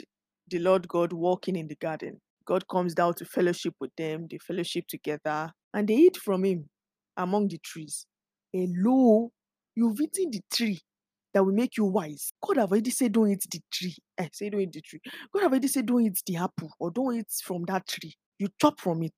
the 0.49 0.59
Lord 0.59 0.87
God 0.87 1.13
walking 1.13 1.55
in 1.55 1.67
the 1.67 1.75
garden. 1.75 2.21
God 2.45 2.67
comes 2.67 2.93
down 2.93 3.13
to 3.15 3.25
fellowship 3.25 3.73
with 3.79 3.91
them, 3.97 4.27
they 4.29 4.37
fellowship 4.37 4.85
together, 4.87 5.51
and 5.73 5.87
they 5.87 5.95
eat 5.95 6.17
from 6.17 6.43
Him 6.43 6.69
among 7.17 7.47
the 7.47 7.59
trees. 7.63 8.05
Hello, 8.51 9.31
you've 9.75 9.99
eaten 10.01 10.31
the 10.31 10.41
tree 10.53 10.79
that 11.33 11.43
will 11.43 11.53
make 11.53 11.77
you 11.77 11.85
wise. 11.85 12.31
God 12.45 12.57
have 12.57 12.71
already 12.71 12.91
said, 12.91 13.11
don't 13.11 13.31
eat 13.31 13.45
the 13.51 13.59
tree. 13.71 13.95
I 14.19 14.23
eh, 14.23 14.29
say, 14.31 14.49
don't 14.49 14.61
eat 14.61 14.71
the 14.73 14.81
tree. 14.81 14.99
God 15.33 15.43
have 15.43 15.51
already 15.51 15.67
said, 15.67 15.85
don't 15.85 16.05
eat 16.05 16.21
the 16.25 16.37
apple 16.37 16.69
or 16.79 16.91
don't 16.91 17.15
eat 17.15 17.31
from 17.43 17.63
that 17.67 17.87
tree. 17.87 18.13
You 18.37 18.49
chop 18.61 18.79
from 18.79 19.03
it. 19.03 19.13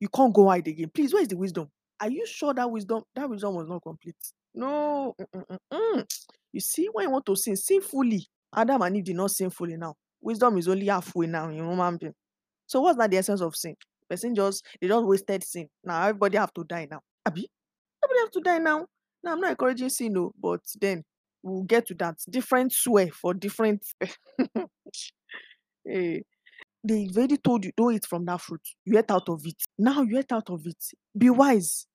You 0.00 0.08
can't 0.08 0.34
go 0.34 0.48
hide 0.48 0.66
again. 0.68 0.90
Please, 0.94 1.12
where 1.12 1.22
is 1.22 1.28
the 1.28 1.36
wisdom? 1.36 1.68
Are 2.00 2.10
you 2.10 2.26
sure 2.26 2.54
that 2.54 2.70
wisdom 2.70 3.02
that 3.14 3.28
wisdom 3.28 3.54
was 3.54 3.68
not 3.68 3.82
complete? 3.82 4.16
No. 4.54 5.14
Mm-mm-mm. 5.20 6.04
You 6.52 6.60
see, 6.60 6.88
when 6.92 7.06
you 7.06 7.10
want 7.10 7.26
to 7.26 7.36
sin, 7.36 7.56
sin 7.56 7.80
fully. 7.80 8.26
Adam 8.54 8.82
and 8.82 8.96
Eve 8.96 9.04
did 9.04 9.16
not 9.16 9.30
sin 9.30 9.50
fully 9.50 9.76
now. 9.76 9.94
Wisdom 10.20 10.58
is 10.58 10.68
only 10.68 10.86
halfway 10.86 11.26
now 11.26 11.48
in 11.48 11.56
human 11.56 11.96
being. 11.96 12.14
So 12.66 12.80
what's 12.80 12.98
not 12.98 13.10
the 13.10 13.16
essence 13.16 13.40
of 13.40 13.56
sin? 13.56 13.74
Person 14.08 14.34
just 14.34 14.64
they 14.80 14.88
just 14.88 15.06
wasted 15.06 15.42
sin. 15.42 15.68
Now 15.82 16.02
everybody 16.02 16.38
have 16.38 16.52
to 16.54 16.64
die 16.64 16.86
now. 16.90 17.00
Abi, 17.24 17.48
everybody 18.04 18.20
have 18.20 18.30
to 18.32 18.40
die 18.40 18.58
now. 18.58 18.86
Now 19.24 19.32
I'm 19.32 19.40
not 19.40 19.50
encouraging 19.50 19.88
sin, 19.88 20.12
no, 20.12 20.32
but 20.40 20.60
then 20.80 21.02
we'll 21.42 21.62
get 21.62 21.86
to 21.86 21.94
that. 21.94 22.16
Different 22.28 22.72
swear 22.72 23.08
for 23.08 23.34
different. 23.34 23.84
Eh. 25.84 25.90
hey. 25.90 26.22
They've 26.84 27.16
already 27.16 27.36
told 27.36 27.64
you 27.64 27.72
don't 27.76 27.94
eat 27.94 28.06
from 28.06 28.24
that 28.26 28.40
fruit. 28.40 28.60
You 28.84 28.98
ate 28.98 29.10
out 29.10 29.28
of 29.28 29.44
it. 29.44 29.56
Now 29.78 30.02
you 30.02 30.18
ate 30.18 30.32
out 30.32 30.48
of 30.50 30.66
it. 30.66 30.76
Be 31.16 31.30
wise. 31.30 31.86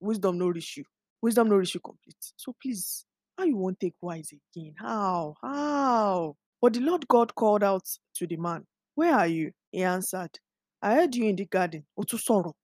Wisdom 0.00 0.38
nourish 0.38 0.76
you. 0.76 0.84
Wisdom 1.24 1.48
nourish 1.48 1.72
you 1.72 1.80
complete. 1.80 2.18
So 2.36 2.54
please, 2.60 3.06
how 3.38 3.44
you 3.44 3.56
won't 3.56 3.80
take 3.80 3.94
wise 4.02 4.30
again? 4.30 4.74
How? 4.78 5.34
How? 5.40 6.36
But 6.60 6.74
the 6.74 6.80
Lord 6.80 7.08
God 7.08 7.34
called 7.34 7.64
out 7.64 7.88
to 8.16 8.26
the 8.26 8.36
man, 8.36 8.66
Where 8.94 9.14
are 9.14 9.26
you? 9.26 9.52
He 9.72 9.82
answered, 9.82 10.38
I 10.82 10.96
heard 10.96 11.16
you 11.16 11.24
in 11.24 11.36
the 11.36 11.46
garden. 11.46 11.86
Or 11.96 12.04
to 12.04 12.18
sorrow. 12.18 12.54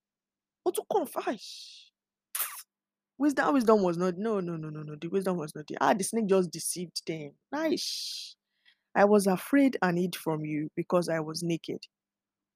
Or 0.63 0.73
to 0.73 0.83
confess. 0.93 1.91
Wisdom, 3.17 3.55
wisdom 3.55 3.83
was 3.83 3.97
not. 3.97 4.19
No, 4.19 4.41
no, 4.41 4.57
no, 4.57 4.69
no, 4.69 4.83
no. 4.83 4.95
The 5.01 5.09
wisdom 5.09 5.39
was 5.39 5.55
not 5.55 5.65
there. 5.67 5.79
Ah, 5.81 5.95
the 5.95 6.05
snake 6.05 6.27
just 6.27 6.51
deceived 6.51 7.01
them. 7.07 7.31
Nice. 7.51 8.37
I 8.95 9.07
was 9.07 9.27
afraid 9.27 9.79
and 9.81 9.97
hid 9.97 10.15
from 10.17 10.45
you 10.45 10.69
because 10.77 11.09
I 11.09 11.21
was 11.21 11.43
naked. 11.43 11.81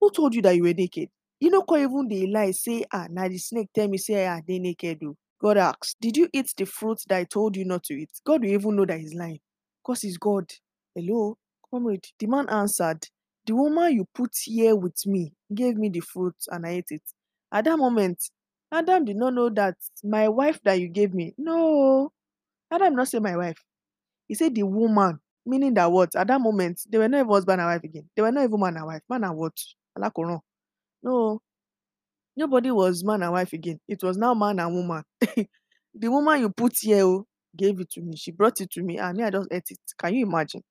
Who 0.02 0.10
told 0.10 0.34
you 0.34 0.42
that 0.42 0.54
you 0.54 0.64
were 0.64 0.74
naked? 0.74 1.08
You 1.40 1.48
know, 1.48 1.62
can't 1.62 1.80
even 1.90 2.08
the 2.08 2.26
lie 2.26 2.50
say, 2.50 2.84
ah, 2.92 3.06
now 3.08 3.26
the 3.26 3.38
snake 3.38 3.70
tell 3.74 3.88
me 3.88 3.96
say, 3.96 4.26
ah, 4.26 4.40
they 4.46 4.58
naked. 4.58 5.00
Do 5.00 5.16
God 5.44 5.59
asks, 5.59 5.94
Did 6.00 6.16
you 6.16 6.26
eat 6.33 6.54
the 6.57 6.64
fruit 6.64 7.02
that 7.07 7.18
I 7.18 7.24
told 7.24 7.54
you 7.54 7.66
not 7.66 7.85
to 7.85 7.94
eat? 7.94 8.09
God 8.24 8.40
will 8.40 8.48
even 8.48 8.76
know 8.76 8.87
that 8.87 8.98
he's 8.98 9.12
lying. 9.12 9.40
Because 9.83 10.00
he's 10.00 10.16
God. 10.16 10.50
Hello, 10.94 11.37
comrade. 11.70 12.07
The 12.18 12.26
man 12.26 12.48
answered, 12.48 13.07
The 13.44 13.54
woman 13.54 13.92
you 13.92 14.07
put 14.14 14.30
here 14.42 14.74
with 14.74 15.04
me 15.04 15.35
gave 15.54 15.76
me 15.76 15.90
the 15.90 16.00
fruit 16.00 16.37
and 16.48 16.64
I 16.64 16.70
ate 16.70 16.87
it. 16.92 17.02
At 17.52 17.66
that 17.66 17.76
moment, 17.76 18.22
Adam 18.72 19.04
did 19.04 19.16
not 19.16 19.35
know 19.35 19.50
that 19.50 19.74
my 20.02 20.30
wife 20.30 20.59
that 20.64 20.80
you 20.80 20.88
gave 20.88 21.12
me. 21.12 21.35
No, 21.37 22.11
Adam 22.70 22.96
not 22.96 23.09
say 23.09 23.18
my 23.18 23.37
wife. 23.37 23.62
He 24.26 24.35
said 24.35 24.54
the 24.54 24.62
woman, 24.62 25.20
meaning 25.44 25.74
that 25.74 25.92
what? 25.92 26.16
At 26.16 26.28
that 26.28 26.40
moment, 26.40 26.80
they 26.88 26.96
were 26.96 27.09
not 27.09 27.18
even 27.18 27.30
husband 27.30 27.61
and 27.61 27.68
wife 27.68 27.85
again. 27.85 28.09
They 28.16 28.22
were 28.22 28.33
not 28.33 28.44
even 28.44 28.61
man 28.61 28.78
and 28.78 28.87
wife. 28.87 29.02
Man 29.11 29.24
and 29.24 29.37
what? 29.37 29.52
Alakoran. 29.98 30.40
No, 31.02 31.42
nobody 32.37 32.70
was 32.70 33.05
man 33.05 33.23
and 33.23 33.33
wife 33.33 33.53
again. 33.53 33.79
It 33.88 34.03
was 34.03 34.16
now 34.16 34.35
man 34.35 34.59
and 34.59 34.75
woman. 34.75 35.03
the 35.20 36.09
woman 36.09 36.40
you 36.40 36.51
put 36.51 36.75
here 36.81 37.05
oh, 37.05 37.27
gave 37.57 37.81
it 37.81 37.90
to 37.90 38.01
me. 38.01 38.16
She 38.16 38.33
brought 38.33 38.61
it 38.61 38.70
to 38.73 38.83
me, 38.83 38.99
and 38.99 39.16
me, 39.16 39.25
I 39.25 39.31
just 39.31 39.49
ate 39.51 39.64
it. 39.70 39.79
Can 39.99 40.14
you 40.14 40.27
imagine? 40.27 40.62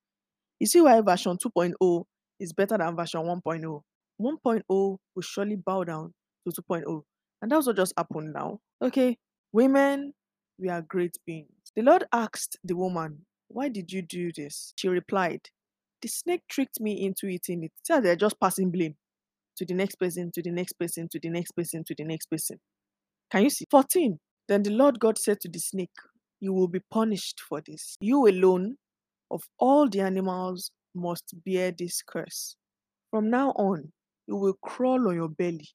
You 0.60 0.68
see 0.68 0.82
why 0.82 1.02
version 1.02 1.38
2.0 1.38 2.04
is 2.40 2.54
better 2.54 2.78
than 2.78 2.96
version 2.96 3.22
1.0. 3.22 3.82
1.0 4.22 4.62
will 4.70 4.98
surely 5.22 5.56
bow 5.56 5.84
down 5.84 6.14
to 6.48 6.62
2.0. 6.62 7.02
And 7.42 7.52
that's 7.52 7.68
what 7.68 7.76
just 7.76 7.94
happened 7.98 8.34
now. 8.34 8.60
Okay, 8.82 9.18
women, 9.52 10.14
we 10.60 10.70
are 10.70 10.82
great 10.82 11.18
beings. 11.26 11.50
The 11.76 11.82
Lord 11.82 12.06
asked 12.14 12.58
the 12.64 12.76
woman, 12.76 13.26
Why 13.48 13.70
did 13.70 13.92
you 13.92 14.02
do 14.02 14.32
this? 14.36 14.74
She 14.78 14.88
replied, 14.88 15.42
The 16.02 16.08
snake 16.08 16.44
tricked 16.48 16.80
me 16.80 17.06
into 17.06 17.28
eating 17.28 17.64
it. 17.64 17.72
See 17.84 18.00
they're 18.00 18.16
just 18.16 18.40
passing 18.40 18.72
blame 18.72 18.96
to 19.58 19.66
the 19.66 19.74
next 19.74 19.96
person, 19.96 20.32
to 20.34 20.42
the 20.42 20.52
next 20.52 20.74
person, 20.74 21.08
to 21.12 21.20
the 21.20 21.30
next 21.30 21.52
person, 21.52 21.84
to 21.86 21.96
the 21.96 22.04
next 22.04 22.28
person. 22.28 22.60
Can 23.32 23.44
you 23.44 23.50
see? 23.50 23.66
14. 23.70 24.20
Then 24.48 24.64
the 24.64 24.72
Lord 24.72 25.00
God 25.00 25.18
said 25.18 25.40
to 25.42 25.50
the 25.50 25.60
snake, 25.60 25.90
You 26.40 26.54
will 26.54 26.68
be 26.68 26.82
punished 26.92 27.42
for 27.48 27.62
this. 27.66 27.96
You 28.00 28.28
alone 28.28 28.78
of 29.32 29.42
all 29.60 29.90
the 29.90 30.02
animals 30.02 30.72
must 30.94 31.34
bear 31.46 31.72
this 31.72 32.02
curse. 32.06 32.56
From 33.10 33.30
now 33.30 33.52
on, 33.52 33.92
you 34.28 34.36
will 34.36 34.58
crawl 34.64 35.08
on 35.08 35.16
your 35.16 35.30
belly 35.30 35.70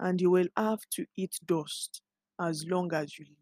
and 0.00 0.20
you 0.20 0.30
will 0.30 0.48
have 0.56 0.80
to 0.92 1.06
eat 1.16 1.38
dust 1.44 2.00
as 2.40 2.64
long 2.68 2.92
as 2.92 3.18
you 3.18 3.24
live. 3.28 3.36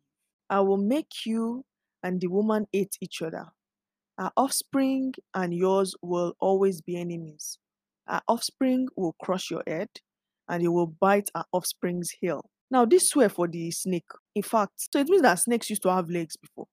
I 0.51 0.61
will 0.61 0.77
make 0.77 1.27
you 1.27 1.65
and 2.03 2.21
the 2.21 2.29
woman 2.29 2.67
hate 2.73 2.97
each 3.01 3.23
other. 3.23 3.47
Our 4.19 4.31
offspring 4.37 5.15
and 5.35 5.53
yours 5.53 5.95
will 6.03 6.35
always 6.39 6.81
be 6.81 6.97
enemies. 6.97 7.59
Our 8.07 8.23
offspring 8.29 8.89
will 8.97 9.15
crush 9.23 9.51
your 9.51 9.63
head, 9.67 9.89
and 10.49 10.63
you 10.63 10.73
will 10.73 10.87
bite 10.87 11.31
our 11.35 11.47
offspring's 11.53 12.11
heel. 12.21 12.45
Now, 12.71 12.85
this 12.85 13.09
swear 13.09 13.29
for 13.29 13.49
the 13.49 13.71
snake. 13.71 14.05
In 14.35 14.43
fact, 14.43 14.73
so 14.93 14.99
it 14.99 15.09
means 15.09 15.23
that 15.23 15.39
snakes 15.39 15.71
used 15.71 15.83
to 15.83 15.93
have 15.93 16.11
legs 16.11 16.37
before. 16.37 16.67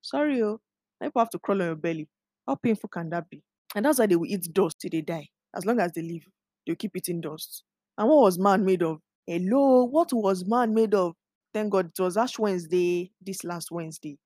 Sorry, 0.00 0.42
oh, 0.42 0.60
people 1.02 1.20
have 1.20 1.30
to 1.30 1.38
crawl 1.38 1.60
on 1.60 1.68
your 1.68 1.76
belly. 1.76 2.08
How 2.46 2.56
painful 2.56 2.88
can 2.88 3.10
that 3.10 3.28
be? 3.30 3.42
And 3.74 3.84
that's 3.84 3.98
why 3.98 4.06
they 4.06 4.16
will 4.16 4.26
eat 4.26 4.48
dust 4.52 4.78
till 4.80 4.90
they 4.90 5.00
die. 5.00 5.28
As 5.54 5.64
long 5.64 5.80
as 5.80 5.92
they 5.92 6.02
live, 6.02 6.22
they'll 6.66 6.76
keep 6.76 6.96
eating 6.96 7.20
dust. 7.20 7.62
And 7.98 8.08
what 8.08 8.22
was 8.22 8.38
man 8.38 8.64
made 8.64 8.82
of? 8.82 8.98
Hello, 9.26 9.84
what 9.84 10.12
was 10.12 10.44
man 10.46 10.74
made 10.74 10.94
of? 10.94 11.14
Thank 11.54 11.70
God 11.70 11.90
it 11.96 12.02
was 12.02 12.16
Ash 12.16 12.38
Wednesday 12.38 13.12
this 13.20 13.44
last 13.44 13.70
Wednesday. 13.70 14.18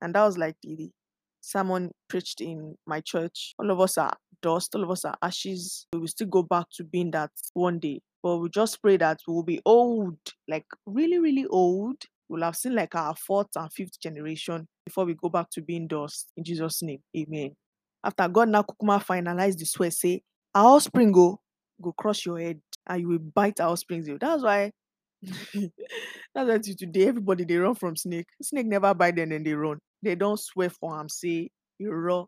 And 0.00 0.14
that 0.14 0.24
was 0.24 0.38
like 0.38 0.56
the, 0.62 0.90
the 1.54 1.90
preached 2.08 2.40
in 2.40 2.76
my 2.86 3.00
church. 3.00 3.54
All 3.58 3.70
of 3.70 3.80
us 3.80 3.98
are 3.98 4.14
dust, 4.42 4.74
all 4.74 4.84
of 4.84 4.90
us 4.90 5.04
are 5.04 5.16
ashes. 5.22 5.86
We 5.92 6.00
will 6.00 6.08
still 6.08 6.28
go 6.28 6.42
back 6.42 6.66
to 6.74 6.84
being 6.84 7.10
that 7.12 7.30
one 7.54 7.78
day. 7.78 8.00
But 8.22 8.38
we 8.38 8.48
just 8.50 8.80
pray 8.82 8.96
that 8.98 9.20
we 9.26 9.34
will 9.34 9.42
be 9.42 9.60
old, 9.64 10.18
like 10.48 10.66
really, 10.86 11.18
really 11.18 11.46
old. 11.46 11.96
We'll 12.28 12.42
have 12.42 12.56
seen 12.56 12.74
like 12.74 12.94
our 12.94 13.16
fourth 13.16 13.48
and 13.56 13.72
fifth 13.72 13.98
generation 14.00 14.68
before 14.84 15.04
we 15.04 15.14
go 15.14 15.28
back 15.28 15.50
to 15.50 15.62
being 15.62 15.88
dust. 15.88 16.30
In 16.36 16.44
Jesus' 16.44 16.82
name, 16.82 17.00
amen. 17.16 17.56
After 18.04 18.28
God 18.28 18.48
now 18.48 18.62
Kukuma 18.62 19.02
finalized 19.04 19.58
the 19.58 19.66
swear, 19.66 19.90
say, 19.90 20.22
Our 20.54 20.76
offspring 20.76 21.12
go, 21.12 21.40
go 21.80 21.92
crush 21.92 22.26
your 22.26 22.38
head 22.38 22.60
and 22.86 23.00
you 23.00 23.08
will 23.08 23.18
bite 23.18 23.60
our 23.60 23.70
offspring's 23.70 24.06
heel. 24.06 24.18
That's 24.20 24.42
why 24.42 24.72
that's 25.22 25.68
why 26.34 26.58
till 26.58 26.74
today 26.76 27.08
everybody 27.08 27.44
they 27.44 27.56
run 27.56 27.74
from 27.74 27.96
snake. 27.96 28.26
Snake 28.42 28.66
never 28.66 28.94
bite 28.94 29.16
them 29.16 29.32
and 29.32 29.44
they 29.44 29.54
run. 29.54 29.78
They 30.02 30.14
don't 30.14 30.40
swear 30.40 30.70
for 30.70 30.98
him, 30.98 31.08
say, 31.08 31.50
you 31.78 31.90
raw, 31.90 32.24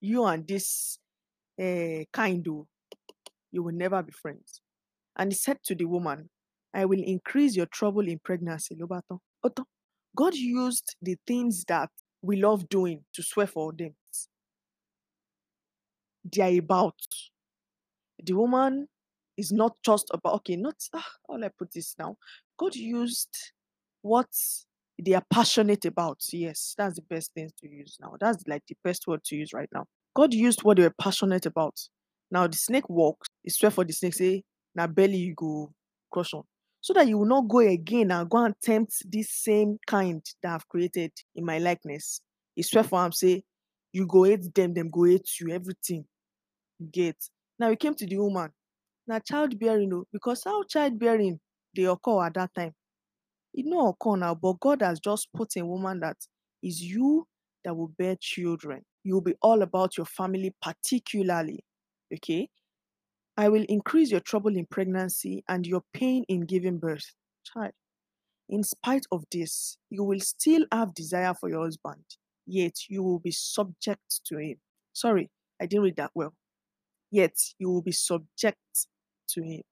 you 0.00 0.24
and 0.24 0.46
this 0.46 0.98
uh, 1.60 2.04
kind 2.12 2.46
you 3.52 3.62
will 3.62 3.74
never 3.74 4.02
be 4.02 4.12
friends. 4.12 4.60
And 5.16 5.32
he 5.32 5.36
said 5.36 5.58
to 5.64 5.74
the 5.74 5.86
woman, 5.86 6.28
I 6.74 6.84
will 6.84 7.02
increase 7.02 7.56
your 7.56 7.66
trouble 7.66 8.06
in 8.06 8.18
pregnancy. 8.22 8.76
God 10.14 10.34
used 10.34 10.96
the 11.00 11.16
things 11.26 11.64
that 11.64 11.90
we 12.22 12.36
love 12.36 12.68
doing 12.68 13.04
to 13.14 13.22
swear 13.22 13.46
for 13.46 13.72
them. 13.72 13.94
They 16.24 16.42
are 16.42 16.58
about. 16.58 16.94
The 18.22 18.34
woman 18.34 18.88
is 19.36 19.52
not 19.52 19.76
just 19.84 20.10
about, 20.12 20.34
okay, 20.36 20.56
not, 20.56 20.76
ah, 20.94 21.06
how 21.28 21.42
I 21.42 21.48
put 21.48 21.72
this 21.72 21.94
now? 21.98 22.16
God 22.58 22.74
used 22.74 23.34
what 24.02 24.28
they 25.02 25.12
are 25.12 25.24
passionate 25.30 25.84
about. 25.84 26.20
Yes, 26.32 26.74
that's 26.76 26.96
the 26.96 27.02
best 27.02 27.32
thing 27.34 27.50
to 27.60 27.68
use 27.68 27.96
now. 28.00 28.16
That's 28.18 28.42
like 28.46 28.62
the 28.66 28.76
best 28.82 29.06
word 29.06 29.22
to 29.24 29.36
use 29.36 29.52
right 29.52 29.68
now. 29.72 29.86
God 30.16 30.32
used 30.32 30.62
what 30.62 30.78
they 30.78 30.82
were 30.82 30.94
passionate 30.98 31.44
about. 31.44 31.78
Now 32.30 32.46
the 32.46 32.56
snake 32.56 32.88
walks, 32.88 33.28
he 33.42 33.50
swear 33.50 33.70
for 33.70 33.84
the 33.84 33.92
snake, 33.92 34.14
say, 34.14 34.42
now 34.74 34.86
belly 34.86 35.18
you 35.18 35.34
go 35.36 35.70
crush 36.10 36.32
on. 36.32 36.42
So 36.80 36.94
that 36.94 37.06
you 37.06 37.18
will 37.18 37.26
not 37.26 37.48
go 37.48 37.58
again 37.58 38.10
and 38.10 38.30
go 38.30 38.38
and 38.38 38.54
tempt 38.62 38.94
this 39.04 39.30
same 39.30 39.76
kind 39.86 40.24
that 40.42 40.54
I've 40.54 40.68
created 40.68 41.12
in 41.34 41.44
my 41.44 41.58
likeness. 41.58 42.22
He 42.54 42.62
swear 42.62 42.82
for 42.82 43.04
him, 43.04 43.12
say, 43.12 43.42
you 43.92 44.06
go 44.06 44.24
hate 44.24 44.54
them, 44.54 44.72
them 44.72 44.88
go 44.90 45.04
hate 45.04 45.28
you, 45.38 45.52
everything. 45.52 46.06
You 46.78 46.88
get. 46.90 47.16
Now 47.58 47.68
we 47.68 47.76
came 47.76 47.94
to 47.94 48.06
the 48.06 48.16
woman. 48.16 48.50
Now 49.06 49.18
childbearing, 49.18 49.92
oh, 49.92 50.06
because 50.12 50.44
how 50.44 50.62
childbearing 50.64 51.40
they 51.74 51.84
occur 51.84 52.24
at 52.24 52.34
that 52.34 52.54
time. 52.54 52.72
It 53.52 53.66
no 53.66 53.88
occur 53.88 54.16
now, 54.16 54.34
but 54.34 54.60
God 54.60 54.80
has 54.80 54.98
just 54.98 55.28
put 55.34 55.56
a 55.58 55.64
woman 55.64 56.00
that 56.00 56.16
is 56.62 56.80
you 56.80 57.26
that 57.64 57.74
will 57.76 57.92
bear 57.98 58.16
children. 58.18 58.80
You 59.06 59.14
will 59.14 59.20
be 59.20 59.36
all 59.40 59.62
about 59.62 59.96
your 59.96 60.04
family, 60.04 60.52
particularly. 60.60 61.64
Okay. 62.12 62.48
I 63.36 63.48
will 63.48 63.64
increase 63.68 64.10
your 64.10 64.18
trouble 64.18 64.56
in 64.56 64.66
pregnancy 64.66 65.44
and 65.48 65.64
your 65.64 65.82
pain 65.94 66.24
in 66.28 66.40
giving 66.40 66.78
birth. 66.78 67.14
Child. 67.44 67.70
In 68.48 68.64
spite 68.64 69.06
of 69.12 69.22
this, 69.30 69.78
you 69.90 70.02
will 70.02 70.18
still 70.18 70.66
have 70.72 70.92
desire 70.92 71.34
for 71.34 71.48
your 71.48 71.62
husband, 71.62 72.02
yet 72.46 72.74
you 72.88 73.04
will 73.04 73.20
be 73.20 73.30
subject 73.30 74.22
to 74.24 74.38
him. 74.38 74.56
Sorry, 74.92 75.30
I 75.60 75.66
didn't 75.66 75.84
read 75.84 75.96
that 75.98 76.10
well. 76.12 76.34
Yet 77.12 77.36
you 77.60 77.70
will 77.70 77.82
be 77.82 77.92
subject 77.92 78.58
to 79.28 79.40
him, 79.40 79.62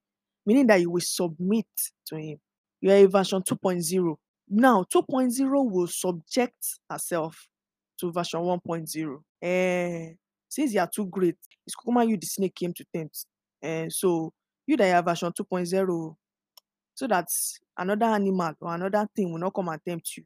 meaning 0.46 0.68
that 0.68 0.80
you 0.80 0.90
will 0.90 1.00
submit 1.00 1.66
to 2.06 2.16
him. 2.16 2.38
You 2.80 2.92
are 2.92 3.04
a 3.04 3.06
version 3.06 3.42
2.0. 3.42 4.14
Now, 4.48 4.84
2.0 4.94 5.70
will 5.72 5.88
subject 5.88 6.78
herself 6.88 7.48
to 8.04 8.12
version 8.12 8.40
1.0. 8.40 9.20
Eh, 9.42 10.12
since 10.48 10.74
you 10.74 10.80
are 10.80 10.88
too 10.92 11.06
great, 11.06 11.36
it's 11.66 11.74
Kukuma 11.74 12.06
you 12.06 12.16
the 12.16 12.26
snake 12.26 12.54
came 12.54 12.72
to 12.74 12.84
tempt. 12.94 13.26
Eh, 13.62 13.86
so 13.88 14.32
you 14.66 14.76
that 14.76 14.94
are 14.94 15.02
version 15.02 15.32
2.0, 15.32 16.16
so 16.94 17.06
that 17.06 17.26
another 17.76 18.06
animal 18.06 18.52
or 18.60 18.74
another 18.74 19.08
thing 19.14 19.32
will 19.32 19.40
not 19.40 19.54
come 19.54 19.68
and 19.68 19.80
tempt 19.86 20.16
you. 20.16 20.24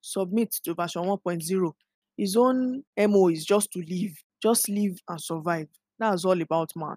Submit 0.00 0.52
to 0.64 0.74
version 0.74 1.02
1.0. 1.02 1.72
His 2.16 2.36
own 2.36 2.82
MO 2.96 3.28
is 3.28 3.44
just 3.44 3.70
to 3.72 3.80
live, 3.80 4.12
just 4.42 4.68
live 4.68 4.98
and 5.08 5.20
survive. 5.20 5.68
That's 5.98 6.24
all 6.24 6.40
about 6.40 6.70
man. 6.76 6.96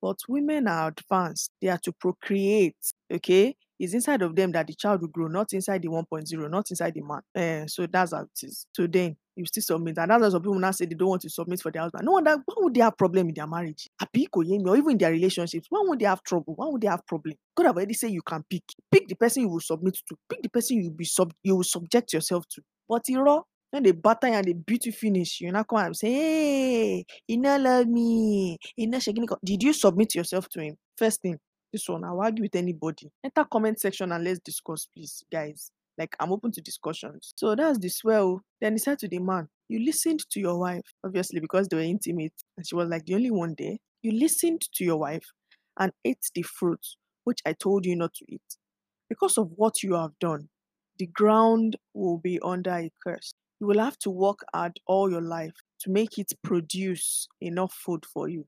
But 0.00 0.18
women 0.28 0.68
are 0.68 0.88
advanced, 0.88 1.52
they 1.62 1.68
are 1.68 1.78
to 1.78 1.92
procreate, 1.92 2.76
okay? 3.10 3.56
It's 3.78 3.94
inside 3.94 4.22
of 4.22 4.36
them 4.36 4.52
that 4.52 4.66
the 4.66 4.74
child 4.74 5.00
will 5.00 5.08
grow, 5.08 5.28
not 5.28 5.52
inside 5.52 5.82
the 5.82 5.88
1.0, 5.88 6.50
not 6.50 6.70
inside 6.70 6.94
the 6.94 7.00
man. 7.00 7.22
Uh, 7.34 7.66
so 7.66 7.86
that's 7.86 8.12
how 8.12 8.22
it 8.22 8.46
is. 8.46 8.66
Then 8.76 9.16
you 9.36 9.46
still 9.46 9.62
submit. 9.62 9.98
And 9.98 10.10
that's 10.10 10.22
why 10.22 10.28
some 10.30 10.42
people 10.42 10.58
now 10.58 10.70
say 10.70 10.86
they 10.86 10.94
don't 10.94 11.08
want 11.08 11.22
to 11.22 11.30
submit 11.30 11.60
for 11.60 11.70
their 11.70 11.82
husband. 11.82 12.04
No 12.04 12.12
wonder 12.12 12.36
why 12.44 12.54
would 12.58 12.74
they 12.74 12.80
have 12.80 12.96
problem 12.96 13.28
in 13.28 13.34
their 13.34 13.46
marriage? 13.46 13.88
Or 14.00 14.44
even 14.44 14.90
in 14.92 14.98
their 14.98 15.12
relationships. 15.12 15.66
Why 15.70 15.82
would 15.84 15.98
they 15.98 16.04
have 16.06 16.22
trouble? 16.22 16.54
Why 16.54 16.66
would 16.66 16.80
they 16.80 16.88
have 16.88 17.06
problem? 17.06 17.34
God 17.56 17.66
have 17.66 17.76
already 17.76 17.94
said 17.94 18.10
you 18.10 18.22
can 18.22 18.44
pick. 18.48 18.62
Pick 18.90 19.08
the 19.08 19.14
person 19.14 19.42
you 19.42 19.48
will 19.48 19.60
submit 19.60 19.98
to. 20.08 20.16
Pick 20.28 20.42
the 20.42 20.48
person 20.48 20.78
you 20.78 20.84
will 20.84 20.96
be 20.96 21.04
sub 21.04 21.32
you 21.42 21.56
will 21.56 21.64
subject 21.64 22.12
yourself 22.12 22.46
to. 22.50 22.62
But 22.88 23.08
you 23.08 23.22
know, 23.22 23.44
when 23.70 23.82
they 23.82 23.92
batter 23.92 24.28
and 24.28 24.46
they 24.46 24.52
beat 24.52 24.86
you 24.86 24.92
finish, 24.92 25.40
you 25.40 25.50
not 25.50 25.66
come 25.68 25.78
and 25.78 25.96
say, 25.96 26.12
Hey, 26.12 27.04
he 27.26 27.36
not 27.36 27.60
love 27.60 27.88
me. 27.88 28.58
He 28.76 28.86
not 28.86 29.02
shaking. 29.02 29.26
Did 29.44 29.62
you 29.62 29.72
submit 29.72 30.14
yourself 30.14 30.48
to 30.50 30.60
him? 30.62 30.76
First 30.96 31.22
thing. 31.22 31.38
This 31.72 31.88
one, 31.88 32.04
I'll 32.04 32.20
argue 32.20 32.44
with 32.44 32.54
anybody. 32.54 33.10
Enter 33.24 33.44
comment 33.50 33.80
section 33.80 34.12
and 34.12 34.22
let's 34.22 34.38
discuss, 34.38 34.86
please, 34.94 35.24
guys. 35.30 35.72
Like 35.98 36.16
I'm 36.20 36.32
open 36.32 36.52
to 36.52 36.60
discussions. 36.60 37.32
So 37.36 37.54
that's 37.54 37.78
the 37.78 37.88
swell. 37.88 38.40
Then 38.60 38.72
he 38.72 38.78
said 38.78 38.98
to 39.00 39.08
the 39.08 39.18
man, 39.18 39.48
You 39.68 39.84
listened 39.84 40.20
to 40.30 40.40
your 40.40 40.58
wife, 40.58 40.84
obviously, 41.04 41.40
because 41.40 41.68
they 41.68 41.76
were 41.76 41.82
intimate, 41.82 42.32
and 42.56 42.66
she 42.66 42.74
was 42.74 42.88
like 42.88 43.04
the 43.06 43.14
only 43.14 43.30
one 43.30 43.54
there. 43.58 43.76
You 44.02 44.12
listened 44.12 44.62
to 44.74 44.84
your 44.84 44.98
wife 44.98 45.24
and 45.78 45.92
ate 46.04 46.30
the 46.34 46.42
fruit 46.42 46.84
which 47.24 47.40
I 47.46 47.54
told 47.54 47.86
you 47.86 47.96
not 47.96 48.14
to 48.14 48.24
eat. 48.28 48.56
Because 49.08 49.38
of 49.38 49.50
what 49.56 49.82
you 49.82 49.94
have 49.94 50.18
done, 50.20 50.48
the 50.98 51.06
ground 51.06 51.76
will 51.94 52.18
be 52.18 52.38
under 52.42 52.70
a 52.70 52.90
curse. 53.02 53.34
You 53.60 53.66
will 53.66 53.78
have 53.78 53.98
to 54.00 54.10
work 54.10 54.40
hard 54.54 54.78
all 54.86 55.10
your 55.10 55.22
life 55.22 55.54
to 55.80 55.90
make 55.90 56.18
it 56.18 56.32
produce 56.42 57.28
enough 57.40 57.72
food 57.72 58.04
for 58.12 58.28
you. 58.28 58.46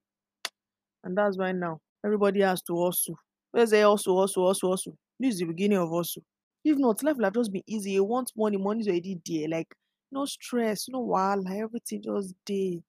And 1.05 1.17
that's 1.17 1.39
why 1.39 1.53
now 1.53 1.81
everybody 2.05 2.41
has 2.41 2.63
to 2.63 2.75
also. 2.75 3.17
Let's 3.53 3.71
say 3.71 3.83
also, 3.83 4.13
also, 4.13 4.47
hustle, 4.47 4.71
hustle. 4.71 4.97
This 5.19 5.35
is 5.35 5.41
the 5.41 5.47
beginning 5.47 5.79
of 5.79 5.91
hustle. 5.91 6.23
If 6.69 6.79
not, 6.79 7.01
life 7.05 7.17
will 7.17 7.27
have 7.27 7.35
just 7.35 7.53
been 7.53 7.63
easy. 7.69 7.93
You 7.93 8.03
want 8.03 8.33
money, 8.37 8.57
money's 8.57 8.89
already 8.89 9.21
there. 9.25 9.49
Like 9.49 9.73
no 10.11 10.25
stress, 10.25 10.89
no 10.89 10.99
while 10.99 11.41
everything 11.47 12.03
just 12.03 12.35
there. 12.45 12.81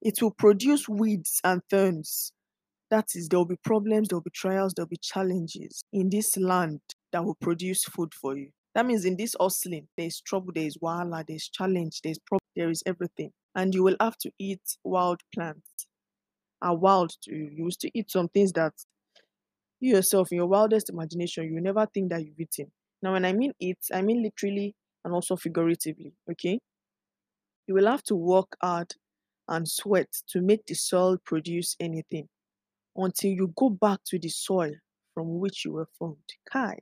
It 0.00 0.14
will 0.22 0.30
produce 0.30 0.88
weeds 0.88 1.40
and 1.42 1.62
thorns. 1.68 2.32
That 2.90 3.06
is, 3.16 3.26
there 3.28 3.40
will 3.40 3.46
be 3.46 3.56
problems, 3.56 4.06
there 4.06 4.16
will 4.16 4.22
be 4.22 4.30
trials, 4.30 4.72
there 4.72 4.84
will 4.84 4.90
be 4.90 5.00
challenges 5.02 5.82
in 5.92 6.10
this 6.10 6.36
land 6.36 6.78
that 7.10 7.24
will 7.24 7.34
produce 7.40 7.82
food 7.82 8.14
for 8.14 8.36
you. 8.36 8.50
That 8.76 8.86
means 8.86 9.04
in 9.04 9.16
this 9.16 9.34
hustling, 9.40 9.88
there 9.96 10.06
is 10.06 10.20
trouble, 10.20 10.52
there 10.54 10.66
is 10.68 10.78
wahala, 10.78 11.26
there 11.26 11.34
is 11.34 11.48
challenge, 11.48 12.02
there 12.02 12.12
is 12.12 12.20
problem, 12.20 12.46
there 12.54 12.70
is 12.70 12.84
everything. 12.86 13.32
And 13.56 13.74
you 13.74 13.82
will 13.82 13.96
have 14.00 14.16
to 14.18 14.30
eat 14.38 14.62
wild 14.84 15.22
plants. 15.34 15.88
Are 16.62 16.76
wild 16.76 17.10
to 17.24 17.34
you. 17.34 17.50
You 17.52 17.64
will 17.64 17.72
still 17.72 17.90
eat 17.94 18.12
some 18.12 18.28
things 18.28 18.52
that 18.52 18.74
you 19.80 19.96
yourself, 19.96 20.28
in 20.32 20.36
your 20.36 20.46
wildest 20.46 20.88
imagination, 20.90 21.52
you 21.52 21.60
never 21.60 21.86
think 21.86 22.10
that 22.10 22.24
you've 22.24 22.40
eaten. 22.40 22.70
Now, 23.02 23.12
when 23.12 23.24
I 23.24 23.32
mean 23.32 23.52
eat, 23.60 23.78
I 23.92 24.02
mean 24.02 24.22
literally 24.22 24.74
and 25.04 25.14
also 25.14 25.36
figuratively. 25.36 26.12
Okay. 26.30 26.58
You 27.66 27.74
will 27.74 27.86
have 27.86 28.02
to 28.04 28.16
work 28.16 28.56
hard 28.60 28.92
and 29.48 29.68
sweat 29.68 30.08
to 30.28 30.40
make 30.40 30.66
the 30.66 30.74
soil 30.74 31.18
produce 31.24 31.76
anything 31.80 32.28
until 32.96 33.30
you 33.30 33.52
go 33.56 33.70
back 33.70 34.00
to 34.06 34.18
the 34.18 34.28
soil 34.28 34.72
from 35.14 35.38
which 35.38 35.64
you 35.64 35.72
were 35.72 35.88
formed. 35.98 36.16
Kai. 36.50 36.78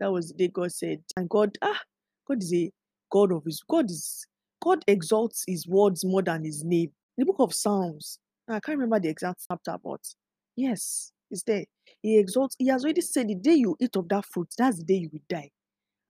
That 0.00 0.12
was 0.12 0.28
the 0.28 0.34
day 0.34 0.48
God 0.48 0.72
said, 0.72 1.02
and 1.16 1.28
God, 1.28 1.58
ah, 1.62 1.80
God 2.26 2.42
is 2.42 2.54
a 2.54 2.70
God 3.10 3.32
of 3.32 3.44
his 3.44 3.62
God 3.68 3.90
is 3.90 4.26
God 4.62 4.84
exalts 4.86 5.44
his 5.46 5.66
words 5.66 6.04
more 6.04 6.22
than 6.22 6.44
his 6.44 6.64
name. 6.64 6.90
The 7.16 7.24
book 7.24 7.36
of 7.38 7.54
Psalms, 7.54 8.18
I 8.48 8.60
can't 8.60 8.78
remember 8.78 9.00
the 9.00 9.08
exact 9.08 9.44
chapter, 9.50 9.76
but 9.82 10.00
yes, 10.56 11.12
it's 11.30 11.42
there. 11.44 11.64
He 12.02 12.18
exalts, 12.18 12.56
he 12.58 12.68
has 12.68 12.84
already 12.84 13.00
said 13.00 13.28
the 13.28 13.34
day 13.34 13.54
you 13.54 13.76
eat 13.80 13.96
of 13.96 14.08
that 14.08 14.24
fruit, 14.26 14.48
that's 14.56 14.78
the 14.78 14.84
day 14.84 14.94
you 14.94 15.10
will 15.12 15.20
die. 15.28 15.50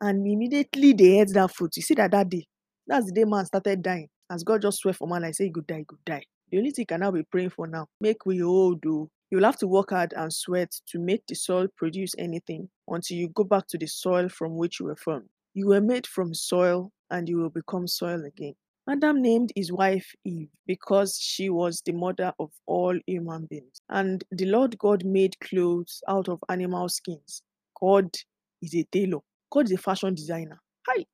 And 0.00 0.26
immediately 0.26 0.92
they 0.92 1.20
ate 1.20 1.32
that 1.34 1.54
fruit. 1.54 1.76
You 1.76 1.82
see 1.82 1.94
that 1.94 2.12
that 2.12 2.28
day, 2.28 2.46
that's 2.87 3.06
the 3.06 3.12
day 3.12 3.24
man 3.24 3.46
started 3.46 3.82
dying. 3.82 4.08
As 4.30 4.44
God 4.44 4.62
just 4.62 4.78
swear 4.78 4.94
for 4.94 5.08
man, 5.08 5.24
I 5.24 5.32
say, 5.32 5.44
he 5.44 5.50
could 5.50 5.66
die, 5.66 5.78
he 5.78 5.84
could 5.84 6.04
die. 6.04 6.24
The 6.50 6.58
only 6.58 6.70
thing 6.70 6.87
I 6.88 6.92
can 6.92 7.00
now 7.00 7.11
be 7.11 7.22
praying 7.24 7.50
for 7.50 7.66
now, 7.66 7.87
make 8.00 8.24
we 8.26 8.42
all 8.42 8.74
do 8.74 9.02
oh. 9.02 9.11
You'll 9.30 9.44
have 9.44 9.58
to 9.58 9.68
work 9.68 9.90
hard 9.90 10.14
and 10.16 10.32
sweat 10.32 10.72
to 10.87 10.98
make 10.98 11.26
the 11.26 11.34
soil 11.34 11.68
produce 11.76 12.14
anything 12.16 12.70
until 12.88 13.18
you 13.18 13.28
go 13.28 13.44
back 13.44 13.66
to 13.68 13.78
the 13.78 13.87
soil 13.87 14.28
from 14.30 14.56
which 14.56 14.80
you 14.80 14.87
were 14.87 14.96
formed. 14.96 15.28
You 15.52 15.66
were 15.66 15.82
made 15.82 16.06
from 16.06 16.32
soil 16.32 16.90
and 17.11 17.28
you 17.28 17.37
will 17.37 17.50
become 17.50 17.87
soil 17.87 18.24
again. 18.24 18.54
Adam 18.88 19.20
named 19.20 19.52
his 19.54 19.70
wife 19.70 20.14
Eve 20.24 20.48
because 20.66 21.18
she 21.20 21.50
was 21.50 21.82
the 21.84 21.92
mother 21.92 22.32
of 22.38 22.50
all 22.66 22.98
human 23.06 23.44
beings. 23.50 23.82
And 23.90 24.24
the 24.30 24.46
Lord 24.46 24.78
God 24.78 25.04
made 25.04 25.38
clothes 25.40 26.02
out 26.08 26.30
of 26.30 26.42
animal 26.48 26.88
skins. 26.88 27.42
God 27.78 28.08
is 28.62 28.74
a 28.74 28.84
tailor. 28.84 29.20
God 29.50 29.66
is 29.66 29.72
a 29.72 29.78
fashion 29.78 30.14
designer. 30.14 30.61
Hi. 30.87 31.04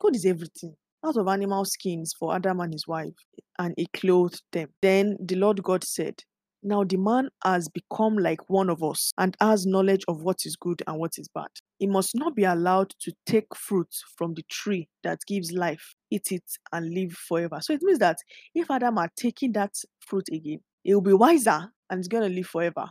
God 0.00 0.16
is 0.16 0.24
everything. 0.24 0.74
Out 1.04 1.16
of 1.16 1.28
animal 1.28 1.64
skins 1.64 2.14
for 2.18 2.34
Adam 2.34 2.60
and 2.60 2.72
his 2.72 2.86
wife, 2.86 3.14
and 3.58 3.74
he 3.76 3.86
clothed 3.94 4.42
them. 4.52 4.68
Then 4.82 5.16
the 5.24 5.36
Lord 5.36 5.62
God 5.62 5.82
said, 5.82 6.22
now 6.62 6.84
the 6.84 6.98
man 6.98 7.30
has 7.42 7.68
become 7.68 8.18
like 8.18 8.50
one 8.50 8.68
of 8.68 8.82
us 8.82 9.12
and 9.16 9.34
has 9.40 9.64
knowledge 9.64 10.04
of 10.08 10.22
what 10.22 10.44
is 10.44 10.56
good 10.56 10.82
and 10.86 10.98
what 10.98 11.12
is 11.16 11.28
bad. 11.34 11.48
He 11.78 11.86
must 11.86 12.14
not 12.14 12.36
be 12.36 12.44
allowed 12.44 12.92
to 13.00 13.12
take 13.24 13.46
fruit 13.56 13.88
from 14.18 14.34
the 14.34 14.44
tree 14.50 14.88
that 15.02 15.20
gives 15.26 15.52
life, 15.52 15.94
eat 16.10 16.32
it, 16.32 16.44
and 16.72 16.92
live 16.92 17.12
forever. 17.12 17.60
So 17.62 17.72
it 17.72 17.82
means 17.82 17.98
that 18.00 18.18
if 18.54 18.70
Adam 18.70 18.98
are 18.98 19.10
taking 19.16 19.52
that 19.52 19.74
fruit 20.00 20.28
again, 20.30 20.60
he 20.82 20.92
will 20.92 21.00
be 21.00 21.14
wiser 21.14 21.72
and 21.88 21.98
he's 21.98 22.08
going 22.08 22.28
to 22.28 22.34
live 22.34 22.46
forever. 22.46 22.90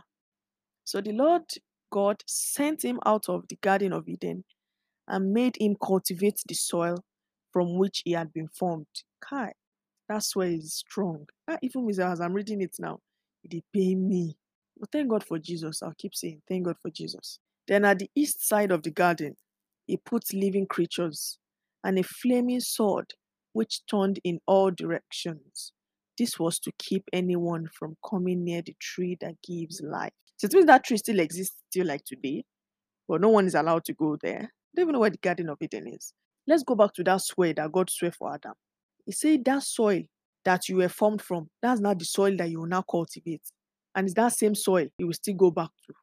So 0.84 1.00
the 1.00 1.12
Lord 1.12 1.44
God 1.92 2.22
sent 2.26 2.84
him 2.84 2.98
out 3.06 3.28
of 3.28 3.46
the 3.48 3.56
Garden 3.62 3.92
of 3.92 4.08
Eden 4.08 4.42
and 5.10 5.32
made 5.32 5.56
him 5.60 5.76
cultivate 5.82 6.40
the 6.46 6.54
soil 6.54 7.04
from 7.52 7.76
which 7.76 8.02
he 8.04 8.12
had 8.12 8.32
been 8.32 8.48
formed. 8.48 8.86
Kai, 9.20 9.52
that's 10.08 10.34
where 10.34 10.48
he's 10.48 10.72
strong. 10.72 11.26
Ah, 11.48 11.58
even 11.62 11.88
as 12.00 12.20
I'm 12.20 12.32
reading 12.32 12.62
it 12.62 12.76
now, 12.78 13.00
they 13.50 13.62
pay 13.74 13.94
me. 13.94 14.36
But 14.78 14.90
thank 14.92 15.10
God 15.10 15.24
for 15.24 15.38
Jesus. 15.38 15.82
I'll 15.82 15.94
keep 15.98 16.14
saying, 16.14 16.42
thank 16.48 16.64
God 16.64 16.76
for 16.80 16.90
Jesus. 16.90 17.38
Then 17.68 17.84
at 17.84 17.98
the 17.98 18.10
east 18.14 18.46
side 18.46 18.70
of 18.72 18.82
the 18.82 18.90
garden, 18.90 19.36
he 19.86 19.96
put 19.96 20.32
living 20.32 20.66
creatures 20.66 21.38
and 21.84 21.98
a 21.98 22.02
flaming 22.02 22.60
sword 22.60 23.12
which 23.52 23.80
turned 23.86 24.20
in 24.22 24.38
all 24.46 24.70
directions. 24.70 25.72
This 26.16 26.38
was 26.38 26.58
to 26.60 26.72
keep 26.78 27.04
anyone 27.12 27.68
from 27.76 27.96
coming 28.08 28.44
near 28.44 28.62
the 28.62 28.76
tree 28.80 29.16
that 29.20 29.34
gives 29.46 29.80
life. 29.82 30.12
So 30.36 30.46
it 30.46 30.52
means 30.52 30.66
that 30.66 30.84
tree 30.84 30.98
still 30.98 31.18
exists 31.18 31.56
still 31.70 31.86
like 31.86 32.04
today, 32.04 32.44
but 33.08 33.20
no 33.20 33.28
one 33.28 33.46
is 33.46 33.54
allowed 33.54 33.84
to 33.86 33.92
go 33.94 34.16
there. 34.22 34.52
Don't 34.74 34.84
even 34.84 34.92
know 34.92 35.00
where 35.00 35.10
the 35.10 35.18
Garden 35.18 35.48
of 35.48 35.58
Eden 35.60 35.88
is. 35.88 36.12
Let's 36.46 36.62
go 36.62 36.74
back 36.74 36.94
to 36.94 37.04
that 37.04 37.20
swear 37.22 37.52
that 37.54 37.72
God 37.72 37.90
swore 37.90 38.12
for 38.12 38.34
Adam. 38.34 38.54
He 39.04 39.12
said 39.12 39.44
that 39.44 39.62
soil 39.62 40.02
that 40.44 40.68
you 40.68 40.76
were 40.76 40.88
formed 40.88 41.22
from, 41.22 41.48
that's 41.62 41.80
not 41.80 41.98
the 41.98 42.04
soil 42.04 42.36
that 42.38 42.50
you 42.50 42.60
will 42.60 42.66
now 42.66 42.82
cultivate. 42.82 43.42
And 43.94 44.06
it's 44.06 44.14
that 44.14 44.32
same 44.32 44.54
soil 44.54 44.86
you 44.98 45.06
will 45.06 45.14
still 45.14 45.34
go 45.34 45.50
back 45.50 45.70
to. 45.86 45.94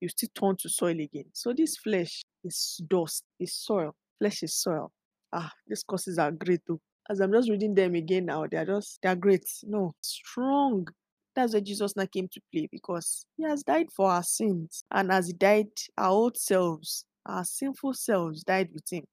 you 0.00 0.08
still 0.08 0.30
turn 0.34 0.56
to 0.60 0.68
soil 0.68 0.98
again. 1.00 1.26
So 1.32 1.52
this 1.52 1.76
flesh 1.76 2.22
is 2.44 2.80
dust, 2.88 3.24
is 3.38 3.54
soil. 3.54 3.94
Flesh 4.18 4.42
is 4.42 4.56
soil. 4.60 4.92
Ah, 5.32 5.52
these 5.66 5.82
courses 5.82 6.18
are 6.18 6.32
great 6.32 6.60
too. 6.66 6.80
As 7.08 7.20
I'm 7.20 7.32
just 7.32 7.50
reading 7.50 7.74
them 7.74 7.94
again 7.94 8.26
now, 8.26 8.46
they 8.46 8.56
are 8.56 8.64
just 8.66 8.98
they 9.02 9.08
are 9.08 9.16
great. 9.16 9.44
No, 9.64 9.92
strong. 10.00 10.86
That's 11.34 11.52
where 11.52 11.60
Jesus 11.60 11.96
now 11.96 12.06
came 12.06 12.28
to 12.32 12.40
play 12.52 12.68
because 12.70 13.24
he 13.36 13.44
has 13.44 13.62
died 13.62 13.86
for 13.94 14.10
our 14.10 14.22
sins. 14.22 14.84
And 14.90 15.12
as 15.12 15.28
he 15.28 15.32
died, 15.32 15.68
our 15.96 16.10
old 16.10 16.36
selves, 16.36 17.04
our 17.30 17.44
sinful 17.44 17.94
selves 17.94 18.42
died 18.42 18.68
with 18.72 18.84
him. 18.90 19.04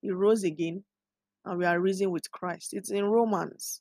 He 0.00 0.10
rose 0.10 0.44
again 0.44 0.84
and 1.44 1.58
we 1.58 1.64
are 1.64 1.80
risen 1.80 2.10
with 2.10 2.30
Christ. 2.30 2.72
It's 2.72 2.90
in 2.90 3.04
Romans. 3.04 3.80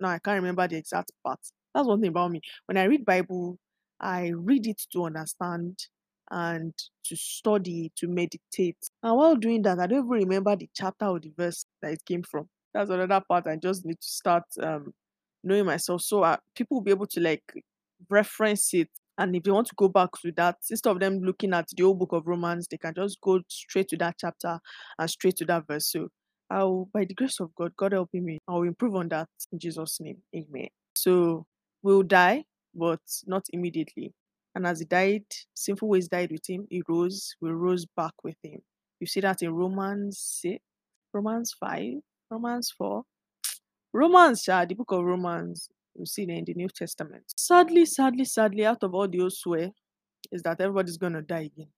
Now 0.00 0.10
I 0.10 0.18
can't 0.18 0.36
remember 0.36 0.66
the 0.66 0.76
exact 0.76 1.12
part. 1.24 1.40
That's 1.74 1.86
one 1.86 2.00
thing 2.00 2.10
about 2.10 2.30
me. 2.30 2.40
When 2.66 2.76
I 2.76 2.84
read 2.84 3.04
Bible, 3.04 3.58
I 4.00 4.32
read 4.34 4.66
it 4.66 4.80
to 4.92 5.04
understand 5.04 5.78
and 6.30 6.72
to 7.04 7.16
study, 7.16 7.92
to 7.96 8.08
meditate. 8.08 8.78
And 9.02 9.16
while 9.16 9.36
doing 9.36 9.62
that, 9.62 9.78
I 9.78 9.86
don't 9.86 10.06
even 10.06 10.10
remember 10.10 10.56
the 10.56 10.68
chapter 10.74 11.06
or 11.06 11.20
the 11.20 11.32
verse 11.36 11.66
that 11.82 11.92
it 11.92 12.04
came 12.04 12.22
from. 12.22 12.48
That's 12.72 12.90
another 12.90 13.22
part 13.28 13.46
I 13.46 13.56
just 13.56 13.84
need 13.84 14.00
to 14.00 14.06
start 14.06 14.44
um, 14.62 14.92
knowing 15.42 15.66
myself. 15.66 16.02
So 16.02 16.22
uh, 16.22 16.36
people 16.56 16.78
will 16.78 16.82
be 16.82 16.90
able 16.90 17.06
to 17.06 17.20
like 17.20 17.42
reference 18.08 18.74
it. 18.74 18.88
And 19.18 19.36
if 19.36 19.44
they 19.44 19.50
want 19.50 19.68
to 19.68 19.74
go 19.76 19.88
back 19.88 20.10
to 20.22 20.32
that, 20.32 20.56
instead 20.70 20.90
of 20.90 21.00
them 21.00 21.20
looking 21.20 21.52
at 21.54 21.68
the 21.68 21.82
old 21.84 21.98
book 21.98 22.12
of 22.12 22.26
Romans, 22.26 22.66
they 22.68 22.76
can 22.76 22.94
just 22.94 23.20
go 23.20 23.40
straight 23.48 23.88
to 23.88 23.96
that 23.98 24.16
chapter 24.18 24.58
and 24.98 25.10
straight 25.10 25.36
to 25.36 25.44
that 25.46 25.66
verse. 25.68 25.90
So 25.90 26.08
I'll, 26.50 26.88
by 26.92 27.04
the 27.04 27.14
grace 27.14 27.40
of 27.40 27.54
God, 27.54 27.72
God 27.76 27.92
helping 27.92 28.24
me, 28.24 28.40
I'll 28.48 28.62
improve 28.62 28.96
on 28.96 29.08
that 29.10 29.28
in 29.52 29.58
Jesus' 29.58 30.00
name. 30.00 30.18
Amen. 30.34 30.68
So 30.96 31.46
we'll 31.82 32.02
die, 32.02 32.44
but 32.74 33.00
not 33.26 33.44
immediately. 33.52 34.12
And 34.54 34.66
as 34.66 34.80
he 34.80 34.84
died, 34.84 35.24
sinful 35.54 35.88
ways 35.88 36.08
died 36.08 36.30
with 36.30 36.48
him. 36.48 36.66
He 36.70 36.82
rose, 36.88 37.34
we 37.40 37.50
rose 37.50 37.86
back 37.96 38.14
with 38.22 38.36
him. 38.42 38.60
You 39.00 39.06
see 39.06 39.20
that 39.20 39.42
in 39.42 39.52
Romans 39.52 40.18
6, 40.42 40.58
Romans 41.12 41.54
5, 41.58 41.94
Romans 42.30 42.72
4. 42.76 43.02
Romans, 43.92 44.44
yeah, 44.46 44.64
the 44.64 44.74
book 44.74 44.90
of 44.90 45.04
Romans, 45.04 45.68
you 45.94 46.06
see 46.06 46.22
it 46.24 46.30
in 46.30 46.44
the 46.44 46.54
New 46.54 46.68
Testament. 46.68 47.24
Sadly, 47.36 47.84
sadly, 47.86 48.24
sadly, 48.24 48.66
out 48.66 48.82
of 48.82 48.94
all 48.94 49.08
the 49.08 49.20
old 49.20 49.32
swear, 49.32 49.70
is 50.32 50.42
that 50.42 50.60
everybody's 50.60 50.98
gonna 50.98 51.22
die 51.22 51.50
again. 51.52 51.68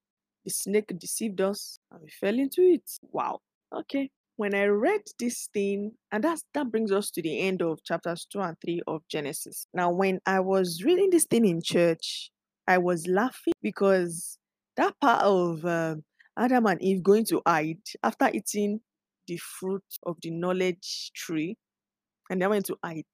The 0.45 0.51
snake 0.51 0.93
deceived 0.99 1.41
us 1.41 1.79
and 1.91 2.01
we 2.03 2.09
fell 2.09 2.39
into 2.39 2.63
it. 2.63 2.89
Wow. 3.13 3.41
Okay 3.75 4.11
when 4.37 4.55
I 4.55 4.65
read 4.65 5.01
this 5.19 5.49
thing, 5.53 5.93
and 6.13 6.23
that's 6.23 6.45
that 6.55 6.71
brings 6.71 6.93
us 6.93 7.11
to 7.13 7.23
the 7.23 7.41
end 7.41 7.63
of 7.63 7.83
chapters 7.85 8.27
two 8.31 8.41
and 8.41 8.57
three 8.61 8.83
of 8.87 9.03
Genesis. 9.11 9.67
Now, 9.75 9.91
when 9.91 10.21
I 10.27 10.41
was 10.41 10.83
reading 10.85 11.11
this 11.11 11.25
thing 11.25 11.47
in 11.47 11.63
church, 11.63 12.31
I 12.69 12.79
was 12.79 13.07
laughing 13.07 13.55
because 13.63 14.39
that 14.77 14.95
part 15.01 15.23
of 15.23 15.65
um, 15.65 16.05
Adam 16.39 16.67
and 16.67 16.81
Eve 16.83 17.03
going 17.03 17.25
to 17.27 17.41
hide 17.47 17.81
after 18.03 18.31
eating 18.33 18.81
the 19.27 19.39
fruit 19.39 19.85
of 20.05 20.17
the 20.23 20.31
knowledge 20.31 21.11
tree, 21.15 21.57
and 22.31 22.41
they 22.41 22.47
went 22.47 22.67
to 22.67 22.77
hide. 22.85 23.05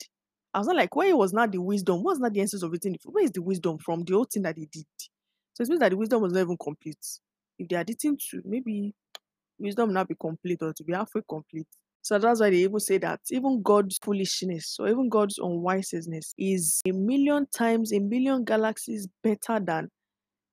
I 0.55 0.59
was 0.59 0.67
not 0.67 0.77
like, 0.77 0.95
where 0.95 1.17
was 1.17 1.33
not 1.33 1.51
the 1.51 1.61
wisdom? 1.61 2.03
What's 2.03 2.21
not 2.21 2.33
the 2.33 2.41
essence 2.41 2.63
of 2.63 2.71
fruit? 2.71 2.97
Where 3.05 3.25
is 3.25 3.31
the 3.31 3.43
wisdom 3.43 3.79
from 3.79 4.05
the 4.05 4.15
whole 4.15 4.25
thing 4.25 4.43
that 4.43 4.57
they 4.57 4.69
did? 4.71 4.87
So 5.55 5.63
it 5.63 5.69
means 5.69 5.81
that 5.81 5.91
the 5.91 5.97
wisdom 5.97 6.23
was 6.23 6.33
not 6.33 6.41
even 6.41 6.57
complete. 6.63 6.99
If 7.59 7.69
they 7.69 7.77
had 7.77 7.89
eaten 7.89 8.17
to 8.31 8.43
maybe 8.45 8.95
wisdom 9.59 9.93
not 9.93 10.09
be 10.09 10.15
complete 10.21 10.59
or 10.63 10.73
to 10.75 10.85
be 10.85 10.93
halfway 10.93 11.23
complete. 11.29 11.67
So 12.03 12.19
that's 12.19 12.41
why 12.41 12.51
they 12.51 12.57
even 12.57 12.81
say 12.81 12.99
that 12.99 13.21
even 13.31 13.63
God's 13.63 13.99
foolishness 14.03 14.77
or 14.81 14.89
even 14.89 15.09
God's 15.09 15.39
unwiseness 15.39 16.35
is 16.37 16.81
a 16.87 16.93
million 16.93 17.47
times, 17.57 17.93
a 17.93 18.01
million 18.01 18.45
galaxies 18.45 19.07
better 19.23 19.61
than 19.61 19.89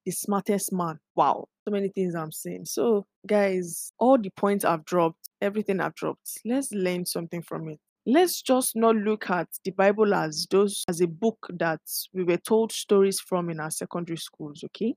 the 0.05 0.11
smartest 0.11 0.71
man. 0.71 0.99
Wow. 1.15 1.47
So 1.65 1.71
many 1.71 1.89
things 1.89 2.13
I'm 2.15 2.31
saying. 2.31 2.65
So, 2.65 3.05
guys, 3.27 3.91
all 3.99 4.17
the 4.17 4.29
points 4.29 4.63
I've 4.63 4.85
dropped, 4.85 5.29
everything 5.41 5.79
I've 5.79 5.95
dropped, 5.95 6.39
let's 6.45 6.71
learn 6.71 7.05
something 7.05 7.41
from 7.41 7.69
it. 7.69 7.79
Let's 8.11 8.41
just 8.41 8.75
not 8.75 8.95
look 8.95 9.29
at 9.29 9.49
the 9.63 9.69
Bible 9.69 10.15
as 10.15 10.47
those 10.49 10.83
as 10.89 10.99
a 10.99 11.05
book 11.05 11.45
that 11.59 11.81
we 12.11 12.23
were 12.23 12.37
told 12.37 12.71
stories 12.71 13.19
from 13.19 13.51
in 13.51 13.59
our 13.59 13.69
secondary 13.69 14.17
schools, 14.17 14.63
okay? 14.65 14.95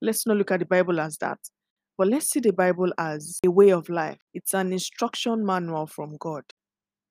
Let's 0.00 0.26
not 0.26 0.38
look 0.38 0.50
at 0.50 0.60
the 0.60 0.64
Bible 0.64 1.00
as 1.00 1.18
that. 1.18 1.36
But 1.98 2.08
let's 2.08 2.30
see 2.30 2.40
the 2.40 2.54
Bible 2.54 2.94
as 2.96 3.40
a 3.44 3.50
way 3.50 3.72
of 3.72 3.90
life. 3.90 4.16
It's 4.32 4.54
an 4.54 4.72
instruction 4.72 5.44
manual 5.44 5.86
from 5.86 6.16
God. 6.16 6.44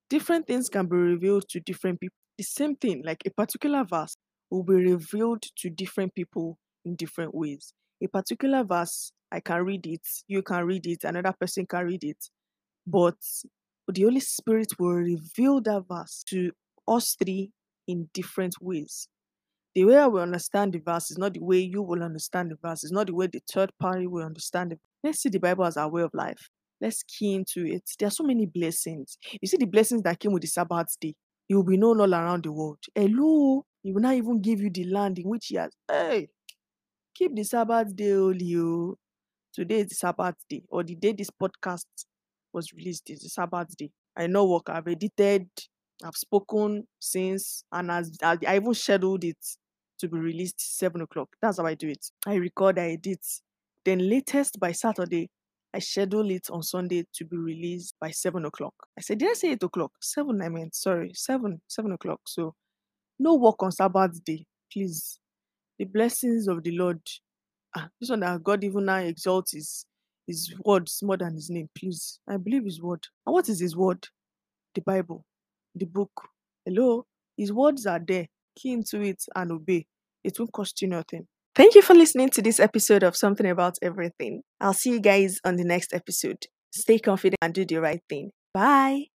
Different 0.10 0.48
things 0.48 0.68
can 0.68 0.88
be 0.88 0.96
revealed 0.96 1.48
to 1.50 1.60
different 1.60 2.00
people. 2.00 2.16
The 2.40 2.44
same 2.44 2.76
thing, 2.76 3.04
like 3.06 3.22
a 3.28 3.30
particular 3.30 3.84
verse, 3.84 4.16
will 4.50 4.64
be 4.64 4.74
revealed 4.74 5.44
to 5.58 5.70
different 5.70 6.16
people 6.16 6.58
in 6.86 6.96
different 6.96 7.36
ways. 7.36 7.72
A 8.02 8.08
particular 8.08 8.64
verse, 8.64 9.12
I 9.32 9.42
can 9.42 9.64
read 9.64 9.86
it, 9.86 10.08
you 10.28 10.42
can 10.42 10.66
read 10.66 10.88
it, 10.88 11.04
another 11.04 11.36
person 11.40 11.68
can 11.68 11.86
read 11.86 12.04
it. 12.04 12.18
But 12.88 13.18
the 13.96 14.04
Holy 14.04 14.20
Spirit 14.20 14.68
will 14.80 14.94
reveal 14.94 15.62
that 15.62 15.84
verse 15.90 16.24
to 16.30 16.52
us 16.88 17.16
three 17.20 17.52
in 17.88 18.10
different 18.14 18.56
ways 18.62 19.08
the 19.76 19.86
way 19.86 19.98
I 19.98 20.08
will 20.08 20.22
understand 20.22 20.74
the 20.74 20.80
verse 20.80 21.12
is 21.12 21.18
not 21.18 21.34
the 21.34 21.44
way 21.44 21.60
you 21.60 21.82
will 21.82 22.04
understand 22.04 22.52
the 22.52 22.58
verse. 22.62 22.84
It's 22.84 22.92
not 22.92 23.08
the 23.08 23.14
way 23.14 23.28
the 23.28 23.42
third 23.52 23.72
party 23.80 24.08
will 24.08 24.26
understand 24.26 24.74
it. 24.74 24.80
Let's 25.04 25.22
see 25.22 25.30
the 25.30 25.40
Bible 25.40 25.66
as 25.66 25.78
our 25.78 25.90
way 25.90 26.02
of 26.02 26.12
life. 26.14 26.50
Let's 26.82 27.04
key 27.04 27.36
into 27.36 27.66
it. 27.66 27.84
There 28.00 28.08
are 28.08 28.12
so 28.12 28.24
many 28.24 28.46
blessings. 28.46 29.18
You 29.42 29.48
see 29.48 29.58
the 29.58 29.68
blessings 29.68 30.02
that 30.04 30.20
came 30.20 30.32
with 30.32 30.42
the 30.42 30.48
Sabbath 30.48 30.98
day. 31.00 31.14
You 31.48 31.58
will 31.58 31.64
be 31.64 31.78
known 31.78 32.00
all 32.02 32.14
around 32.14 32.44
the 32.44 32.52
world. 32.52 32.80
Hello, 32.96 33.66
he 33.84 33.92
will 33.92 34.02
not 34.02 34.16
even 34.16 34.42
give 34.42 34.62
you 34.62 34.70
the 34.70 34.86
land 34.86 35.20
in 35.20 35.28
which 35.28 35.48
he 35.48 35.56
has. 35.56 35.72
Hey, 35.90 36.30
keep 37.14 37.36
the 37.36 37.44
Sabbath 37.44 37.96
day 37.96 38.12
holy. 38.12 38.56
Oh. 38.58 38.96
Today 39.54 39.80
is 39.80 39.88
the 39.88 39.96
Sabbath 39.96 40.36
day, 40.50 40.64
or 40.70 40.84
the 40.84 40.96
day 40.96 41.12
this 41.12 41.30
podcast 41.32 41.86
was 42.54 42.74
released 42.74 43.10
is 43.10 43.22
the 43.22 43.30
Sabbath 43.30 43.76
day. 43.78 43.92
I 44.18 44.28
know 44.28 44.46
work. 44.46 44.70
I've 44.70 44.88
edited 44.88 45.48
I've 46.04 46.16
spoken 46.16 46.88
since, 47.00 47.64
and 47.72 47.92
as 47.92 48.18
I, 48.24 48.38
even 48.56 48.74
scheduled 48.74 49.24
it 49.24 49.38
to 50.00 50.08
be 50.08 50.18
released 50.18 50.78
seven 50.78 51.02
o'clock. 51.02 51.30
That's 51.42 51.58
how 51.58 51.66
I 51.66 51.74
do 51.74 51.90
it. 51.90 52.06
I 52.26 52.36
record, 52.36 52.80
I 52.80 52.92
edit. 52.92 53.26
Then 53.84 54.10
latest 54.10 54.60
by 54.60 54.72
Saturday, 54.72 55.30
I 55.74 55.80
schedule 55.80 56.32
it 56.32 56.50
on 56.50 56.64
Sunday 56.64 57.06
to 57.16 57.26
be 57.26 57.38
released 57.38 57.96
by 58.00 58.12
seven 58.12 58.46
o'clock. 58.46 58.74
I 58.98 59.02
said, 59.02 59.18
did 59.18 59.30
I 59.30 59.34
say 59.34 59.52
eight 59.52 59.64
o'clock? 59.64 59.92
Seven, 60.02 60.42
I 60.42 60.50
meant. 60.50 60.74
Sorry, 60.74 61.12
seven, 61.14 61.62
seven 61.68 61.92
o'clock. 61.92 62.22
So 62.26 62.56
no 63.20 63.36
work 63.36 63.62
on 63.62 63.72
Sabbath 63.72 64.24
day, 64.24 64.46
please. 64.72 65.20
The 65.78 65.86
blessings 65.86 66.48
of 66.48 66.64
the 66.64 66.72
Lord. 66.72 67.02
Ah, 67.76 67.90
this 68.00 68.10
one 68.10 68.22
that 68.22 68.42
God 68.44 68.64
even 68.64 68.86
now 68.86 68.98
exalts 68.98 69.52
his 69.52 69.86
his 70.30 70.54
words 70.64 71.00
more 71.04 71.18
than 71.18 71.34
his 71.34 71.50
name. 71.50 71.70
Please, 71.78 72.20
I 72.30 72.38
believe 72.38 72.64
his 72.64 72.82
word. 72.82 73.06
And 73.26 73.34
what 73.34 73.50
is 73.50 73.60
his 73.60 73.76
word? 73.76 74.08
The 74.76 74.82
Bible 74.82 75.26
the 75.76 75.86
book. 75.86 76.12
Hello? 76.66 77.06
His 77.38 77.52
words 77.52 77.86
are 77.86 78.02
there. 78.06 78.28
Key 78.58 78.74
into 78.74 79.02
it 79.02 79.24
and 79.36 79.52
obey. 79.52 79.86
It 80.24 80.38
won't 80.38 80.52
cost 80.52 80.82
you 80.82 80.88
nothing. 80.88 81.28
Thank 81.56 81.76
you 81.76 81.82
for 81.82 81.94
listening 81.94 82.30
to 82.32 82.42
this 82.42 82.60
episode 82.60 83.04
of 83.04 83.16
Something 83.16 83.48
About 83.48 83.78
Everything. 83.82 84.42
I'll 84.60 84.74
see 84.74 84.92
you 84.92 85.00
guys 85.00 85.40
on 85.44 85.56
the 85.56 85.64
next 85.64 85.94
episode. 85.94 86.46
Stay 86.72 87.00
confident 87.00 87.38
and 87.42 87.54
do 87.54 87.66
the 87.66 87.78
right 87.78 88.02
thing. 88.10 88.32
Bye. 88.54 89.06